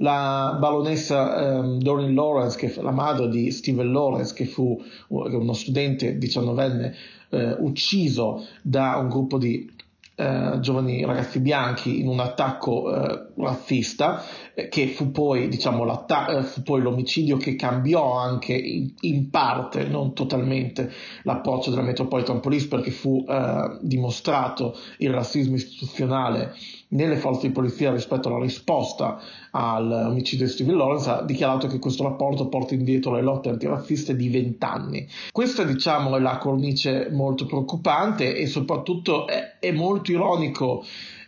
[0.00, 6.18] La baronessa um, Doreen Lawrence, che la madre di Steven Lawrence, che fu uno studente
[6.18, 6.94] diciannovenne
[7.30, 9.68] eh, ucciso da un gruppo di
[10.14, 14.22] eh, giovani ragazzi bianchi in un attacco eh, razzista
[14.54, 19.84] eh, che fu poi, diciamo, eh, fu poi l'omicidio che cambiò anche in, in, parte,
[19.84, 20.90] non totalmente,
[21.22, 26.54] l'approccio della Metropolitan Police perché fu eh, dimostrato il razzismo istituzionale
[26.88, 29.20] nelle forze di polizia rispetto alla risposta
[29.50, 34.28] all'omicidio di Steven Lawrence ha dichiarato che questo rapporto porta indietro le lotte antirazziste di
[34.28, 35.06] vent'anni.
[35.30, 40.84] Questa diciamo è la cornice molto preoccupante e soprattutto è, è molto ironico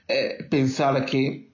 [0.06, 1.49] eh, pensare che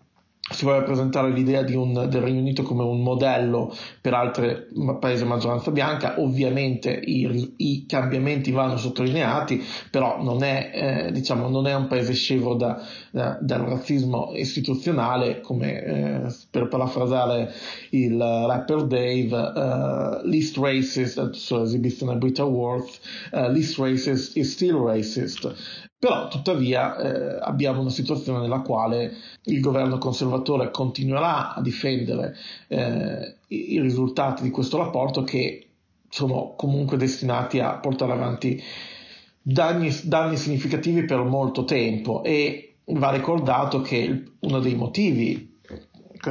[0.48, 4.66] si vuole presentare l'idea un, del Regno Unito come un modello per altri
[5.00, 11.48] paesi a maggioranza bianca, ovviamente i, i, cambiamenti vanno sottolineati, però non è, eh, diciamo,
[11.48, 12.80] non è un paese scevro da,
[13.10, 17.52] da, dal razzismo istituzionale, come eh, per parafrasare
[17.90, 23.00] il rapper Dave, uh, least racist, sua esibizione Brit Awards,
[23.32, 25.84] uh, least racist is still racist.
[25.98, 32.36] Però tuttavia eh, abbiamo una situazione nella quale il governo conservatore continuerà a difendere
[32.68, 35.68] eh, i, risultati di questo rapporto che
[36.08, 38.62] sono comunque destinati a portare avanti
[39.40, 42.22] danni, danni significativi per molto tempo.
[42.22, 45.54] E va ricordato che uno dei motivi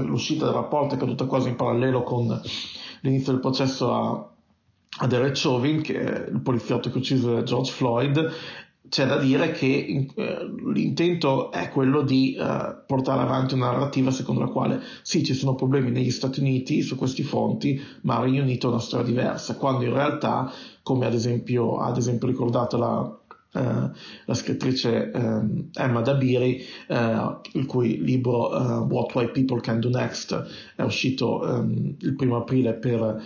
[0.01, 2.41] l'uscita del rapporto è caduta quasi in parallelo con
[3.01, 4.29] l'inizio del processo a,
[4.99, 8.31] a Derek Chauvin, che è il poliziotto che uccise George Floyd,
[8.89, 10.37] c'è da dire che eh,
[10.73, 15.55] l'intento è quello di eh, portare avanti una narrativa secondo la quale sì, ci sono
[15.55, 19.55] problemi negli Stati Uniti su questi fronti, ma il Regno Unito ha una storia diversa,
[19.55, 20.51] quando in realtà,
[20.83, 23.19] come ad esempio, ad esempio ricordato la
[23.55, 23.89] Uh,
[24.25, 29.87] la scrittrice um, Emma Dabiri, uh, il cui libro uh, What White People Can Do
[29.87, 33.23] Next è uscito um, il primo aprile per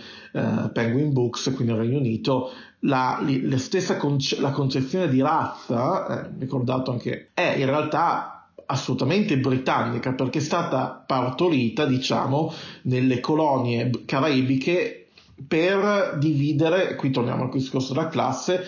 [0.72, 6.30] Penguin Books, qui nel Regno Unito, la, la stessa conce- la concezione di razza, eh,
[6.38, 15.08] ricordato anche, è in realtà assolutamente britannica perché è stata partorita, diciamo, nelle colonie caraibiche
[15.46, 18.64] per dividere, qui torniamo al discorso della classe,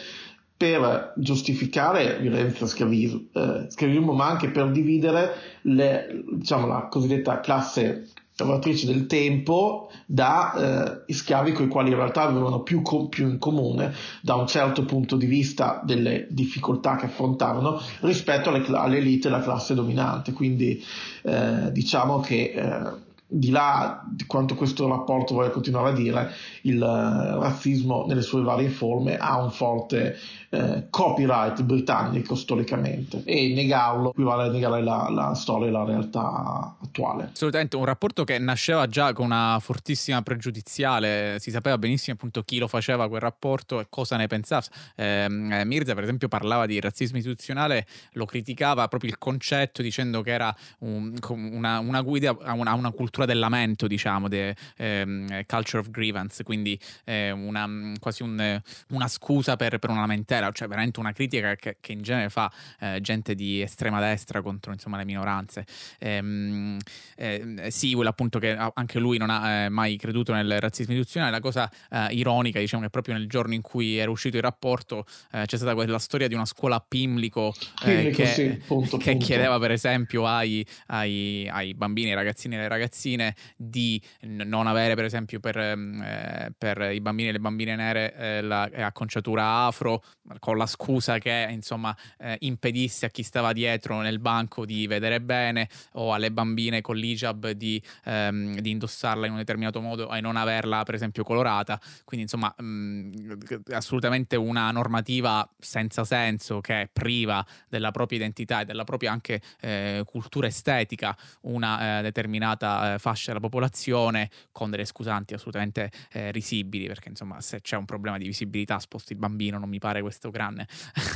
[0.56, 8.08] per giustificare violenza schiavismo, eh, schiavismo, ma anche per dividere le, diciamo, la cosiddetta classe
[8.36, 13.28] lavoratrici del tempo da eh, schiavi con i quali in realtà avevano più, co- più,
[13.28, 19.28] in comune da un certo punto di vista delle difficoltà che affrontavano rispetto alle, all'elite
[19.28, 20.32] e alla classe dominante.
[20.32, 20.82] Quindi
[21.22, 26.30] eh, diciamo che eh, di là di quanto questo rapporto voglia continuare a dire,
[26.62, 30.18] il uh, razzismo nelle sue varie forme ha un forte
[30.50, 36.76] uh, copyright britannico storicamente e negarlo equivale a negare la, la, storia e la realtà
[36.82, 37.30] attuale.
[37.32, 42.58] Assolutamente, un rapporto che nasceva già con una fortissima pregiudiziale, si sapeva benissimo appunto chi
[42.58, 44.66] lo faceva quel rapporto e cosa ne pensava.
[44.96, 50.20] Ehm, eh, Mirza per esempio parlava di razzismo istituzionale, lo criticava proprio il concetto dicendo
[50.20, 54.28] che era un, una, una, guida a una, a una cultura cultura del lamento, diciamo,
[54.28, 60.00] de, ehm, culture of grievance, quindi eh, una, quasi un, una scusa per, per, una
[60.00, 64.42] lamentela, cioè veramente una critica che, che in genere fa eh, gente di estrema destra
[64.42, 65.64] contro insomma, le minoranze.
[65.98, 66.78] Ehm,
[67.16, 71.40] eh, Sewell, appunto, che anche lui non ha eh, mai creduto nel razzismo istituzionale, la
[71.40, 75.44] cosa eh, ironica, diciamo, che proprio nel giorno in cui era uscito il rapporto eh,
[75.46, 79.26] c'è stata quella storia di una scuola a Pimlico, Pimlico che, sì, punto, che punto.
[79.26, 84.66] chiedeva per esempio ai, ai, ai bambini, ai ragazzini e alle ragazzine ragazzine di non
[84.66, 88.62] avere per esempio per, mm, eh, per i bambini e le bambine nere eh, la
[88.62, 90.02] acconciatura afro
[90.38, 95.20] con la scusa che insomma eh, impedisse a chi stava dietro nel banco di vedere
[95.20, 100.20] bene o alle bambine con l'hijab di, ehm, di indossarla in un determinato modo e
[100.20, 101.80] non averla per esempio colorata.
[102.04, 103.32] Quindi insomma mh, mm,
[103.72, 109.40] assolutamente una normativa senza senso che è priva della propria identità e della propria anche
[109.60, 116.30] eh, cultura estetica una eh, determinata eh, fascia della popolazione con delle scusanti assolutamente eh,
[116.30, 120.00] risibili, perché insomma se c'è un problema di visibilità sposti il bambino, non mi pare
[120.00, 120.66] questo grande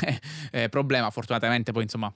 [0.50, 1.10] eh, problema.
[1.10, 2.12] Fortunatamente poi insomma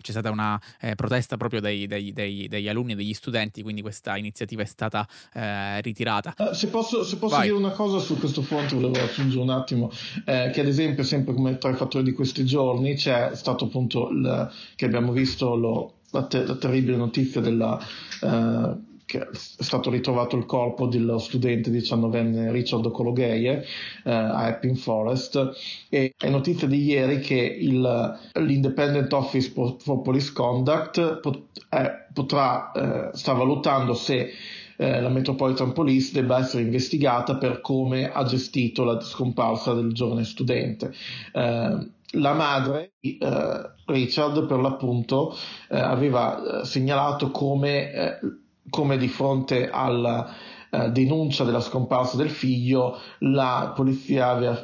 [0.00, 3.82] c'è stata una eh, protesta proprio dei, dei, dei, degli alunni e degli studenti, quindi
[3.82, 6.34] questa iniziativa è stata eh, ritirata.
[6.38, 9.90] Uh, se posso, se posso dire una cosa su questo fronte, volevo aggiungere un attimo,
[10.24, 14.08] eh, che ad esempio, sempre come tra i fattori di questi giorni, c'è stato appunto
[14.10, 17.78] il, che abbiamo visto lo, la, te- la, terribile notizia della
[18.22, 23.64] eh, che è stato ritrovato il corpo dello studente 19enne Richard Cologheie
[24.04, 25.52] eh, a Epping Forest
[25.88, 32.70] e è notizia di ieri che il, l'Independent Office for Police Conduct pot, eh, potrà,
[32.72, 34.30] eh, sta valutando se
[34.76, 40.24] eh, la Metropolitan Police debba essere investigata per come ha gestito la scomparsa del giovane
[40.24, 40.92] studente.
[41.32, 45.34] Eh, la madre di eh, Richard, per l'appunto,
[45.68, 48.18] aveva segnalato come
[48.70, 50.34] come di fronte alla
[50.70, 54.60] eh, denuncia della scomparsa del figlio, la polizia aveva,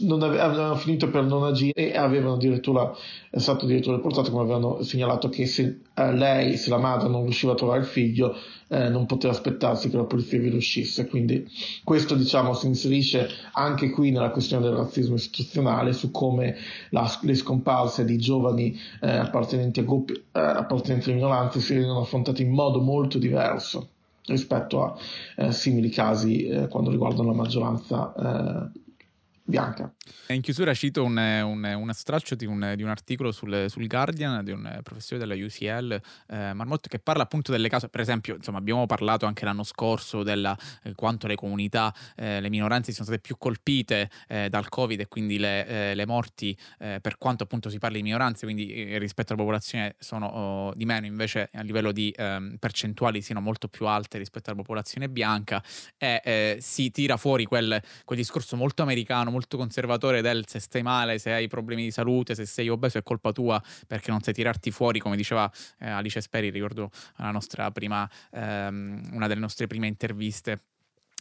[0.00, 2.92] non aveva, finito per non agire e avevano addirittura,
[3.30, 7.22] è stato addirittura riportato come avevano segnalato che se eh, lei, se la madre non
[7.22, 8.36] riusciva a trovare il figlio,
[8.68, 11.06] eh, non poteva aspettarsi che la polizia vi riuscisse.
[11.06, 11.46] Quindi
[11.84, 16.56] questo diciamo si inserisce anche qui nella questione del razzismo istituzionale su come
[16.90, 22.00] la, le scomparse di giovani eh, appartenenti a gruppi eh, appartenenti alle minoranze si vengono
[22.00, 23.88] affrontate in modo molto diverso
[24.26, 24.96] rispetto a
[25.36, 28.80] eh, simili casi eh, quando riguardano la maggioranza eh,
[29.52, 29.92] bianca.
[30.28, 34.42] In chiusura cito un, un, un stralcio di un, di un articolo sul, sul, Guardian
[34.42, 38.58] di un professore della UCL, eh, Marmotto, che parla appunto delle cause, per esempio, insomma,
[38.58, 43.20] abbiamo parlato anche l'anno scorso della eh, quanto le comunità, eh, le minoranze sono state
[43.20, 47.68] più colpite eh, dal Covid e quindi le, eh, le morti, eh, per quanto appunto
[47.68, 51.92] si parli di minoranze, quindi rispetto alla popolazione sono oh, di meno, invece a livello
[51.92, 55.62] di ehm, percentuali siano molto più alte rispetto alla popolazione bianca
[55.98, 61.18] e si tira fuori quel, quel discorso molto americano, molto conservatore del se stai male,
[61.18, 64.70] se hai problemi di salute, se sei obeso è colpa tua perché non sai tirarti
[64.70, 69.86] fuori, come diceva eh, Alice Speri, ricordo la nostra prima, ehm, una delle nostre prime
[69.86, 70.60] interviste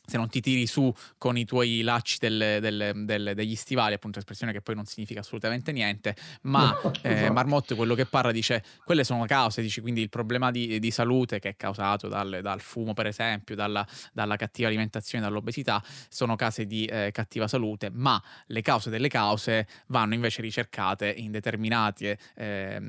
[0.06, 4.20] se non ti tiri su con i tuoi lacci del, del, del, degli stivali, appunto
[4.20, 7.34] espressione che poi non significa assolutamente niente, ma eh, esatto.
[7.34, 11.39] Marmotto quello che parla dice quelle sono cause, dice quindi il problema di, di salute
[11.39, 16.66] che è causato dal, dal fumo per esempio, dalla, dalla, cattiva alimentazione, dall'obesità, sono case
[16.66, 22.82] di eh, cattiva salute, ma le cause delle cause vanno invece ricercate in determinate, eh,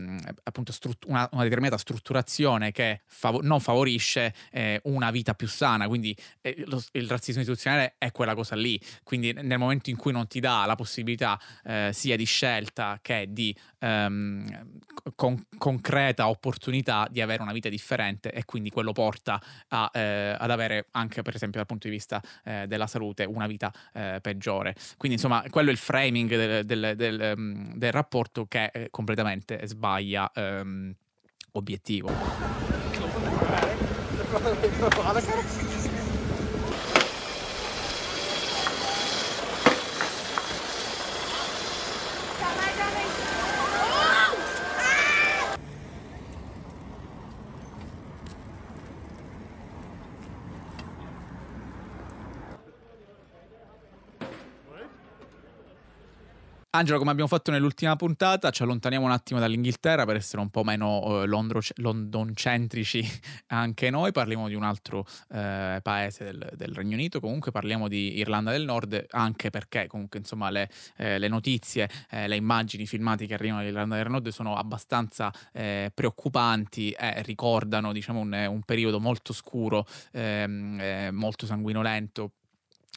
[0.42, 5.86] appunto strut- una, una, determinata strutturazione che fav- non favorisce eh, una vita più sana,
[5.86, 8.80] quindi eh, lo, il razzismo istituzionale è quella cosa lì.
[9.02, 13.26] Quindi nel momento in cui non ti dà la possibilità eh, sia di scelta che
[13.28, 14.80] di ehm,
[15.14, 20.50] con- concreta opportunità di avere una vita differente e quindi quello porta a, eh, ad
[20.50, 24.74] avere anche per esempio dal punto di vista eh, della salute una vita eh, peggiore.
[24.96, 29.60] Quindi insomma quello è il framing del, del, del, ehm, del rapporto che eh, completamente
[29.66, 30.94] sbaglia ehm,
[31.52, 32.10] obiettivo.
[56.74, 60.64] Angelo, come abbiamo fatto nell'ultima puntata, ci allontaniamo un attimo dall'Inghilterra per essere un po'
[60.64, 63.06] meno eh, londro- londoncentrici
[63.48, 64.10] anche noi.
[64.10, 67.20] Parliamo di un altro eh, paese del, del, Regno Unito.
[67.20, 72.26] Comunque parliamo di Irlanda del Nord, anche perché comunque insomma le, eh, le notizie, eh,
[72.26, 78.20] le immagini filmati che arrivano dall'Irlanda del Nord sono abbastanza eh, preoccupanti e ricordano diciamo
[78.20, 82.30] un, un periodo molto scuro, ehm, eh, molto sanguinolento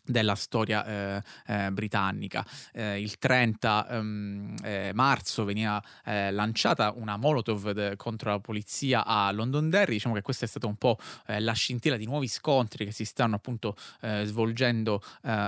[0.06, 2.46] della storia eh, eh, britannica.
[2.74, 4.56] Eh, il 30 um,
[4.94, 10.46] marzo veniva eh, lanciata una Molotov de- contro la polizia a Londonderry, diciamo che questa
[10.46, 10.98] è stata un po'
[11.28, 13.76] eh, la scintilla di nuovi scontri che si stanno appunto
[14.24, 15.02] svolgendo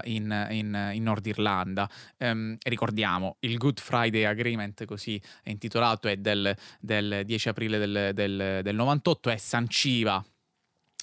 [0.03, 1.89] in, in, in, Nord Irlanda.
[2.17, 8.61] Um, ricordiamo, il Good Friday Agreement, così intitolato, è del, del 10 aprile del, del,
[8.63, 10.23] del 98 e sanciva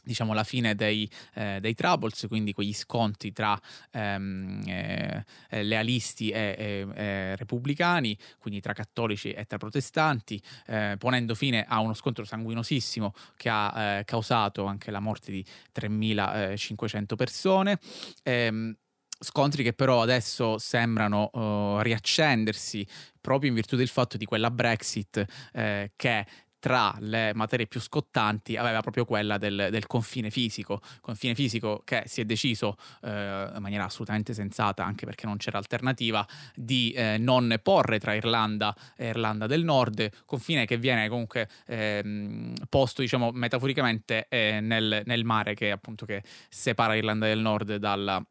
[0.04, 3.58] diciamo la fine dei, eh, dei, troubles, quindi quegli scontri tra
[3.90, 5.24] ehm, eh,
[5.62, 11.94] lealisti e, e, repubblicani, quindi tra cattolici e tra protestanti, eh, ponendo fine a uno
[11.94, 15.44] scontro sanguinosissimo che ha eh, causato anche la morte di
[15.74, 17.78] 3.500 persone.
[18.22, 18.76] Ehm,
[19.18, 22.86] scontri che però adesso sembrano uh, riaccendersi
[23.20, 26.26] proprio in virtù del fatto di quella Brexit eh, che
[26.64, 32.04] tra le materie più scottanti aveva proprio quella del, del confine fisico, confine fisico che
[32.06, 37.18] si è deciso eh, in maniera assolutamente sensata, anche perché non c'era alternativa, di eh,
[37.18, 43.30] non porre tra Irlanda e Irlanda del Nord, confine che viene comunque eh, posto, diciamo,
[43.30, 48.24] metaforicamente eh, nel, nel, mare che appunto che separa Irlanda del Nord dalla,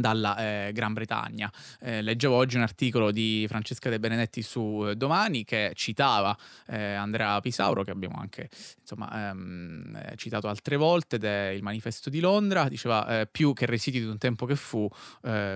[0.00, 1.52] dalla eh, Gran Bretagna.
[1.80, 6.36] Eh, leggevo oggi un articolo di Francesca De Benedetti su eh, Domani che citava
[6.66, 8.48] eh, Andrea Pisauro, che abbiamo anche
[8.80, 14.00] insomma, ehm, eh, citato altre volte, del manifesto di Londra, diceva eh, più che residui
[14.00, 14.88] di un tempo che fu,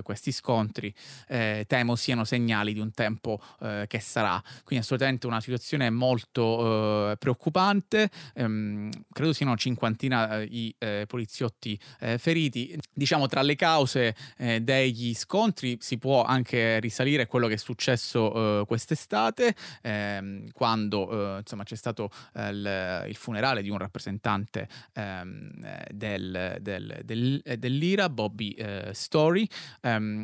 [0.02, 0.92] questi scontri
[1.26, 4.40] temo siano segnali di un tempo che sarà.
[4.62, 10.74] Quindi assolutamente una situazione molto preoccupante, ehm, credo siano cinquantina i
[11.06, 11.78] poliziotti
[12.18, 12.78] feriti.
[12.92, 17.58] Diciamo tra le cause eh, degli scontri si può anche risalire a quello che è
[17.58, 23.78] successo eh, quest'estate, ehm, quando eh, insomma, c'è stato eh, il, il, funerale di un
[23.78, 25.50] rappresentante ehm,
[25.90, 28.56] del, del, del, dell'IRA, Bobby
[28.92, 29.46] Story,
[29.80, 30.22] ehm,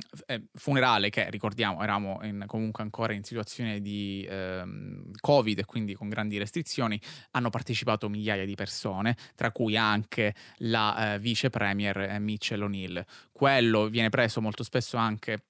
[0.54, 6.08] funerale che ricordiamo eravamo in, comunque ancora in situazione di ehm, Covid e quindi con
[6.08, 7.00] grandi restrizioni,
[7.32, 13.04] hanno partecipato migliaia di persone, tra cui anche la vice premier Mitchell O'Neill.
[13.32, 15.44] Quello viene preso molto spesso anche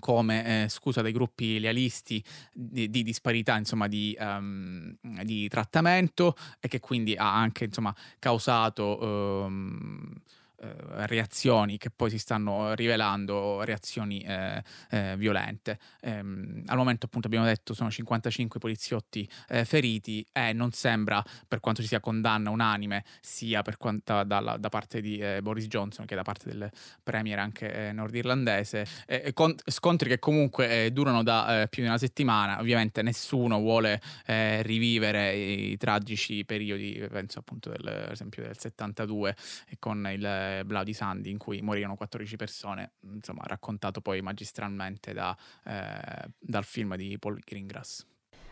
[0.00, 6.68] come eh, scusa dei gruppi lealisti di, di disparità insomma di, um, di, trattamento e
[6.68, 10.12] che quindi ha anche insomma causato um,
[10.60, 15.78] eh, reazioni che poi si stanno rivelando reazioni eh, eh, violente.
[16.00, 21.60] Ehm, al momento appunto abbiamo detto sono 55 poliziotti eh, feriti e non sembra per
[21.60, 26.06] quanto ci sia condanna unanime sia per quanto dalla, da parte di eh, Boris Johnson
[26.06, 26.68] che da parte del
[27.04, 28.86] premier anche nordirlandese
[29.34, 35.76] con, scontri che comunque durano da più di una settimana ovviamente nessuno vuole rivivere i
[35.76, 39.36] tragici periodi penso appunto del, esempio del 72
[39.78, 46.28] con il Bloody Sandy in cui morirono 14 persone, insomma raccontato poi magistralmente da, eh,
[46.38, 48.04] dal film di Paul Greengrass.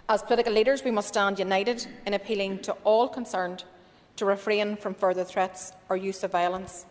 [0.07, 3.65] As political leaders we must stand united in appealing to all concerned
[4.17, 6.87] to refrain from further threats or use of violence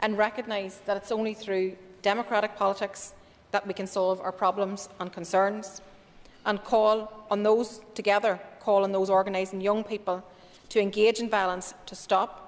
[0.00, 3.12] and recognise that it's only through democratic politics
[3.50, 5.80] that we can solve our problems and concerns
[6.44, 10.22] and call on those together, call on those organising young people
[10.68, 12.45] to engage in violence to stop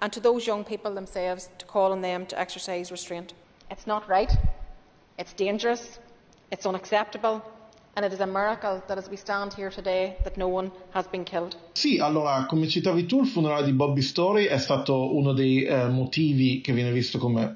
[0.00, 3.34] and to those young people themselves to call on them to exercise restraint.
[3.70, 4.32] It's not right,
[5.18, 5.98] it's dangerous,
[6.50, 7.42] it's unacceptable.
[7.96, 11.08] And it is a miracle that as we stand here today that no one has
[11.08, 11.56] been killed.
[11.72, 15.88] Sì, allora, come citavi tu, il funerale di Bobby Story è stato uno dei eh,
[15.88, 17.54] motivi che viene visto come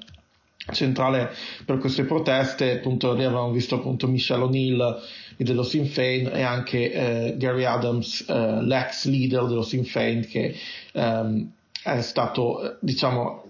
[0.73, 1.31] centrale
[1.65, 5.01] per queste proteste, appunto lì avevamo visto appunto Michelle O'Neill
[5.37, 10.55] dello Sinn Féin e anche eh, Gary Adams, eh, l'ex leader dello Sinn Féin che
[10.91, 11.51] ehm,
[11.83, 13.43] è stato, diciamo,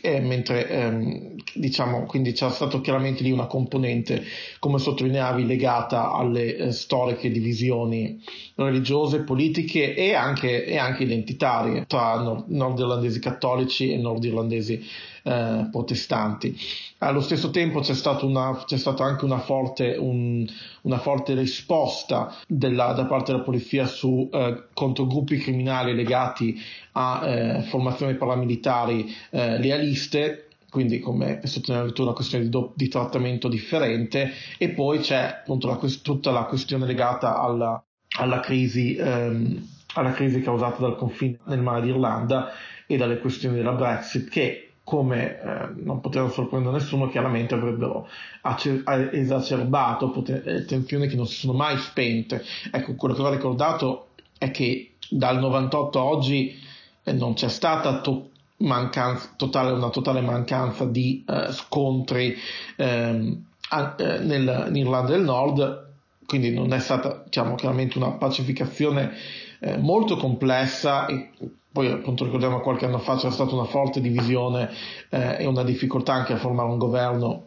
[0.00, 4.24] eh, mentre ehm, diciamo quindi c'è stato chiaramente lì una componente
[4.58, 8.22] come sottolineavi legata alle eh, storiche divisioni
[8.54, 14.84] religiose, politiche e anche, e anche identitarie tra nord- nordirlandesi cattolici e nordirlandesi
[15.24, 16.58] eh, protestanti.
[16.98, 20.46] Allo stesso tempo c'è, una, c'è stata anche una forte, un,
[20.82, 26.60] una forte risposta della, da parte della polizia su, eh, contro gruppi criminali legati
[26.92, 33.46] a eh, formazioni paramilitari eh, lealiste quindi come sottolineato una questione di, do, di, trattamento
[33.46, 37.84] differente e poi c'è appunto la, tutta la questione legata alla,
[38.16, 42.52] alla, crisi, ehm, alla crisi causata dal confine nel mare d'Irlanda
[42.86, 48.08] e dalle questioni della Brexit che come eh, non poteva sorprendere nessuno, chiaramente avrebbero
[48.40, 52.42] acer- esacerbato poten- eh, tensioni che non si sono mai spente.
[52.70, 54.08] Ecco, quello che va ricordato
[54.38, 56.58] è che dal 98 a oggi
[57.04, 58.30] eh, non c'è stata to-
[58.62, 62.36] mancanza, totale, una totale mancanza di eh, scontri
[62.76, 65.90] ehm, a- eh, nel, in Irlanda del Nord,
[66.26, 69.12] quindi non è stata diciamo, chiaramente una pacificazione
[69.60, 71.30] eh, molto complessa e
[71.70, 74.70] poi appunto ricordiamo qualche anno fa c'era stata una forte divisione
[75.08, 77.44] eh, e una difficoltà anche a formare un governo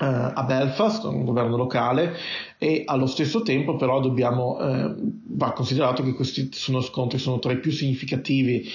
[0.00, 2.14] eh, a Belfast, un governo locale.
[2.58, 4.94] E allo stesso tempo però dobbiamo, eh,
[5.28, 8.68] va considerato che questi sono scontri sono tra i più significativi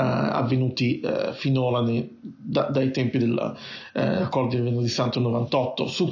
[0.00, 6.08] avvenuti eh, finora nei, da, dai tempi dell'accordo di Venerdì Santo 98 su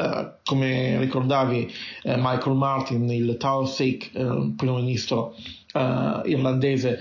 [0.00, 1.70] Uh, come ricordavi
[2.04, 4.08] Michael Martin, il Tower Sake,
[4.56, 5.34] primo ministro
[5.74, 7.00] irlandese,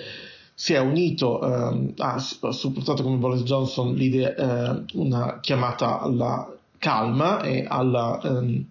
[0.59, 7.65] si è unito, ehm, ha supportato come Boris Johnson eh, una chiamata alla calma e
[7.65, 8.65] alla, ehm,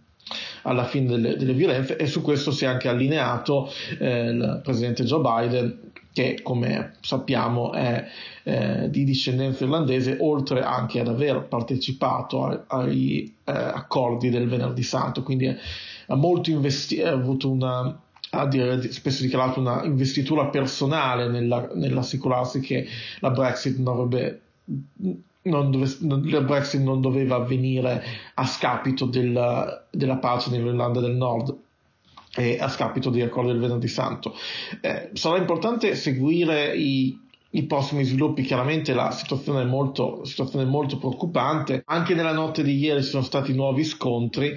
[0.68, 5.04] alla fine delle, delle, violenze e su questo si è anche allineato eh, il presidente
[5.04, 5.80] Joe Biden
[6.12, 8.04] che come sappiamo è
[8.42, 14.82] eh, di discendenza irlandese oltre anche ad aver partecipato a, ai eh, accordi del venerdì
[14.82, 15.22] santo.
[15.22, 18.00] Quindi ha molto investi- ha avuto una
[18.30, 18.50] ha
[18.90, 22.86] spesso dichiarato una investitura personale nella, nell'assicurarsi che
[23.20, 24.40] la Brexit non avrebbe
[25.48, 25.88] non dove,
[26.30, 28.02] la Brexit non doveva avvenire
[28.34, 31.56] a scapito del, della pace nell'Irlanda del Nord
[32.34, 34.34] e a scapito degli accordi del Venerdì Santo.
[34.80, 37.18] Eh, sarà importante seguire i,
[37.50, 41.82] i prossimi sviluppi, chiaramente la situazione è, molto, situazione è molto preoccupante.
[41.86, 44.56] Anche nella notte di ieri ci sono stati nuovi scontri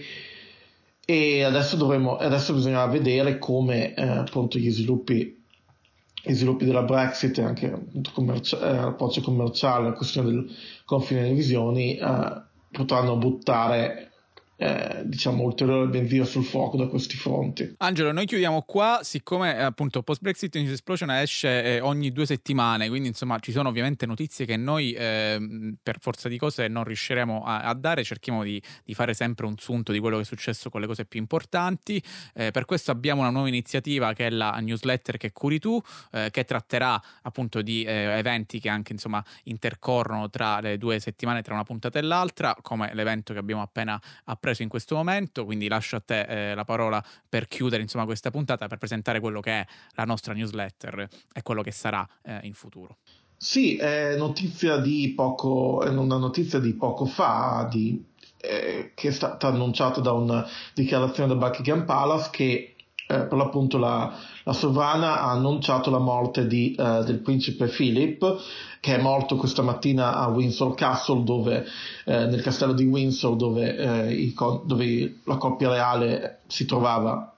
[1.06, 5.41] e adesso, dovremo, adesso bisognerà vedere come eh, appunto gli sviluppi,
[6.24, 10.52] gli sviluppi della Brexit e anche commerci- eh, l'approccio commerciale, la questione del
[10.86, 12.42] confine delle visioni eh,
[12.72, 14.11] potranno buttare
[14.62, 17.74] eh, diciamo ulteriore benzina sul fuoco da questi fronti.
[17.78, 22.28] Angelo, noi chiudiamo qua, siccome eh, appunto Post Brexit News Explosion esce eh, ogni due
[22.28, 26.84] settimane, quindi insomma ci sono ovviamente notizie che noi eh, per forza di cose non
[26.84, 30.26] riusciremo a, a dare, cerchiamo di, di, fare sempre un sunto di quello che è
[30.26, 32.00] successo con le cose più importanti,
[32.36, 35.82] eh, per questo abbiamo una nuova iniziativa che è la newsletter che curi tu,
[36.12, 41.64] che tratterà appunto di eventi che anche insomma intercorrono tra le due settimane, tra una
[41.64, 45.96] puntata e l'altra, come l'evento che abbiamo appena appreso preso in questo momento, quindi lascio
[45.96, 49.66] a te eh, la parola per chiudere insomma, questa puntata, per presentare quello che è
[49.96, 52.98] la nostra newsletter e quello che sarà eh, in futuro.
[53.38, 58.04] Sì, è notizia di poco, è una notizia di poco fa, di,
[58.38, 62.76] eh, che è stata annunciata da una dichiarazione da Buckingham Palace che
[63.12, 68.40] eh, per l'appunto la, la, sovrana ha annunciato la morte di, eh, del principe Philip
[68.80, 71.66] che è morto questa mattina a Windsor Castle dove,
[72.06, 74.34] eh, nel castello di Windsor dove, eh, i,
[74.66, 77.31] dove la coppia reale si trovava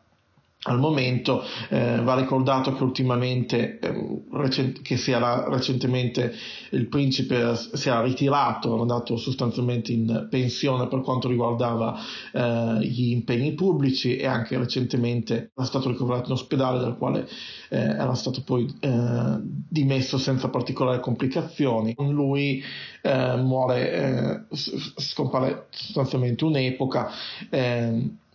[0.64, 6.34] al momento eh, va ricordato che ultimamente eh, recent- che si era recentemente
[6.72, 11.98] il principe si era ritirato era andato sostanzialmente in pensione per quanto riguardava
[12.32, 17.28] eh, gli impegni pubblici e anche recentemente era stato ricoverato in ospedale dal quale
[17.70, 21.96] eh, era stato poi eh, dimesso senza particolari complicazioni.
[21.96, 22.64] Con lui
[23.02, 27.10] eh, muore scompare sostanzialmente un'epoca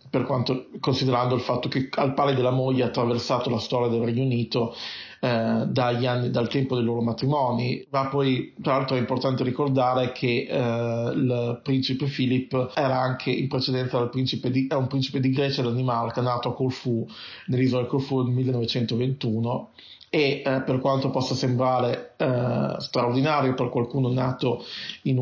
[0.09, 4.01] per quanto, considerando il fatto che al pari della moglie ha attraversato la storia del
[4.01, 4.75] Regno Unito
[5.19, 7.85] eh, dagli anni, dal tempo dei loro matrimoni.
[7.89, 13.47] Ma poi, tra l'altro, è importante ricordare che eh, il principe Philip era anche in
[13.47, 17.05] precedenza di, un principe di Grecia e Danimarca, nato a Corfù,
[17.47, 19.69] nell'isola di Corfù nel 1921
[20.09, 24.63] e eh, per quanto possa sembrare eh, straordinario per qualcuno nato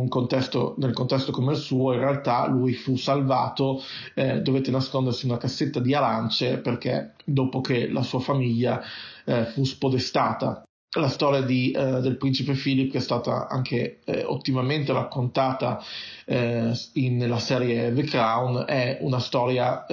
[0.07, 3.81] contesto, nel contesto come il suo, in realtà lui fu salvato,
[4.13, 8.81] eh, dovette nascondersi in una cassetta di arance perché dopo che la sua famiglia
[9.25, 10.63] eh, fu spodestata.
[10.97, 15.83] La storia di, eh, del principe Philip, è stata anche eh, ottimamente raccontata
[16.29, 19.85] in, nella serie The Crown, è una storia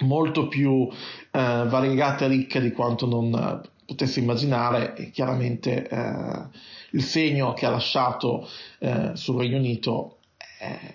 [0.00, 0.94] molto più eh,
[1.30, 6.48] variegata e ricca di quanto non eh, potesse immaginare e chiaramente eh,
[6.90, 10.18] il segno che ha lasciato eh, sul Regno Unito
[10.58, 10.94] è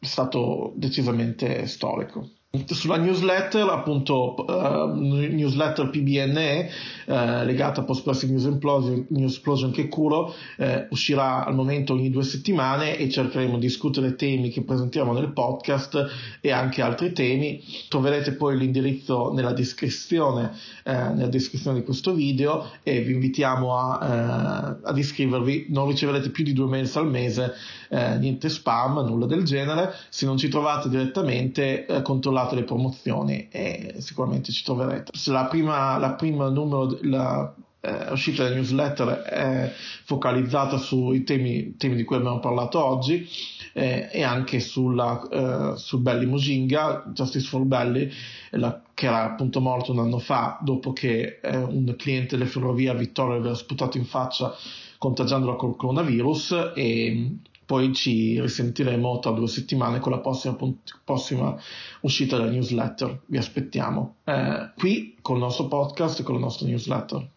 [0.00, 2.28] stato decisamente storico.
[2.50, 6.70] Sulla newsletter, appunto, uh, newsletter PBNE,
[7.04, 11.92] uh, eh, legata a Post-Plastic News Explosion, News Explosion che curo, uh, uscirà al momento
[11.92, 17.12] ogni due settimane e cercheremo di discutere temi che presentiamo nel podcast e anche altri
[17.12, 17.62] temi.
[17.90, 20.52] Troverete poi l'indirizzo nella descrizione,
[20.84, 25.66] nella descrizione di questo video e vi invitiamo a, ad iscrivervi.
[25.68, 27.52] Non riceverete più di due mail al mese,
[27.90, 29.92] niente spam, nulla del genere.
[30.08, 35.12] Se non ci trovate direttamente, controllate controllate le promozioni e sicuramente ci troverete.
[35.26, 39.72] La prima, la prima numero, la eh, uscita della newsletter è
[40.04, 43.28] focalizzata sui temi, temi di cui abbiamo parlato oggi
[43.72, 48.10] eh, e anche sulla, eh, su Belly Musinga, Justice for Belly,
[48.50, 52.90] la, che era appunto morto un anno fa dopo che eh, un cliente delle ferrovie
[52.90, 54.54] a Vittoria aveva sputato in faccia
[54.98, 57.36] contagiandola col coronavirus e
[57.68, 60.56] poi ci risentiremo tra due settimane con la prossima,
[61.04, 61.54] prossima
[62.00, 63.20] uscita della newsletter.
[63.26, 67.28] Vi aspettiamo eh, qui con il nostro podcast e con la nostra newsletter.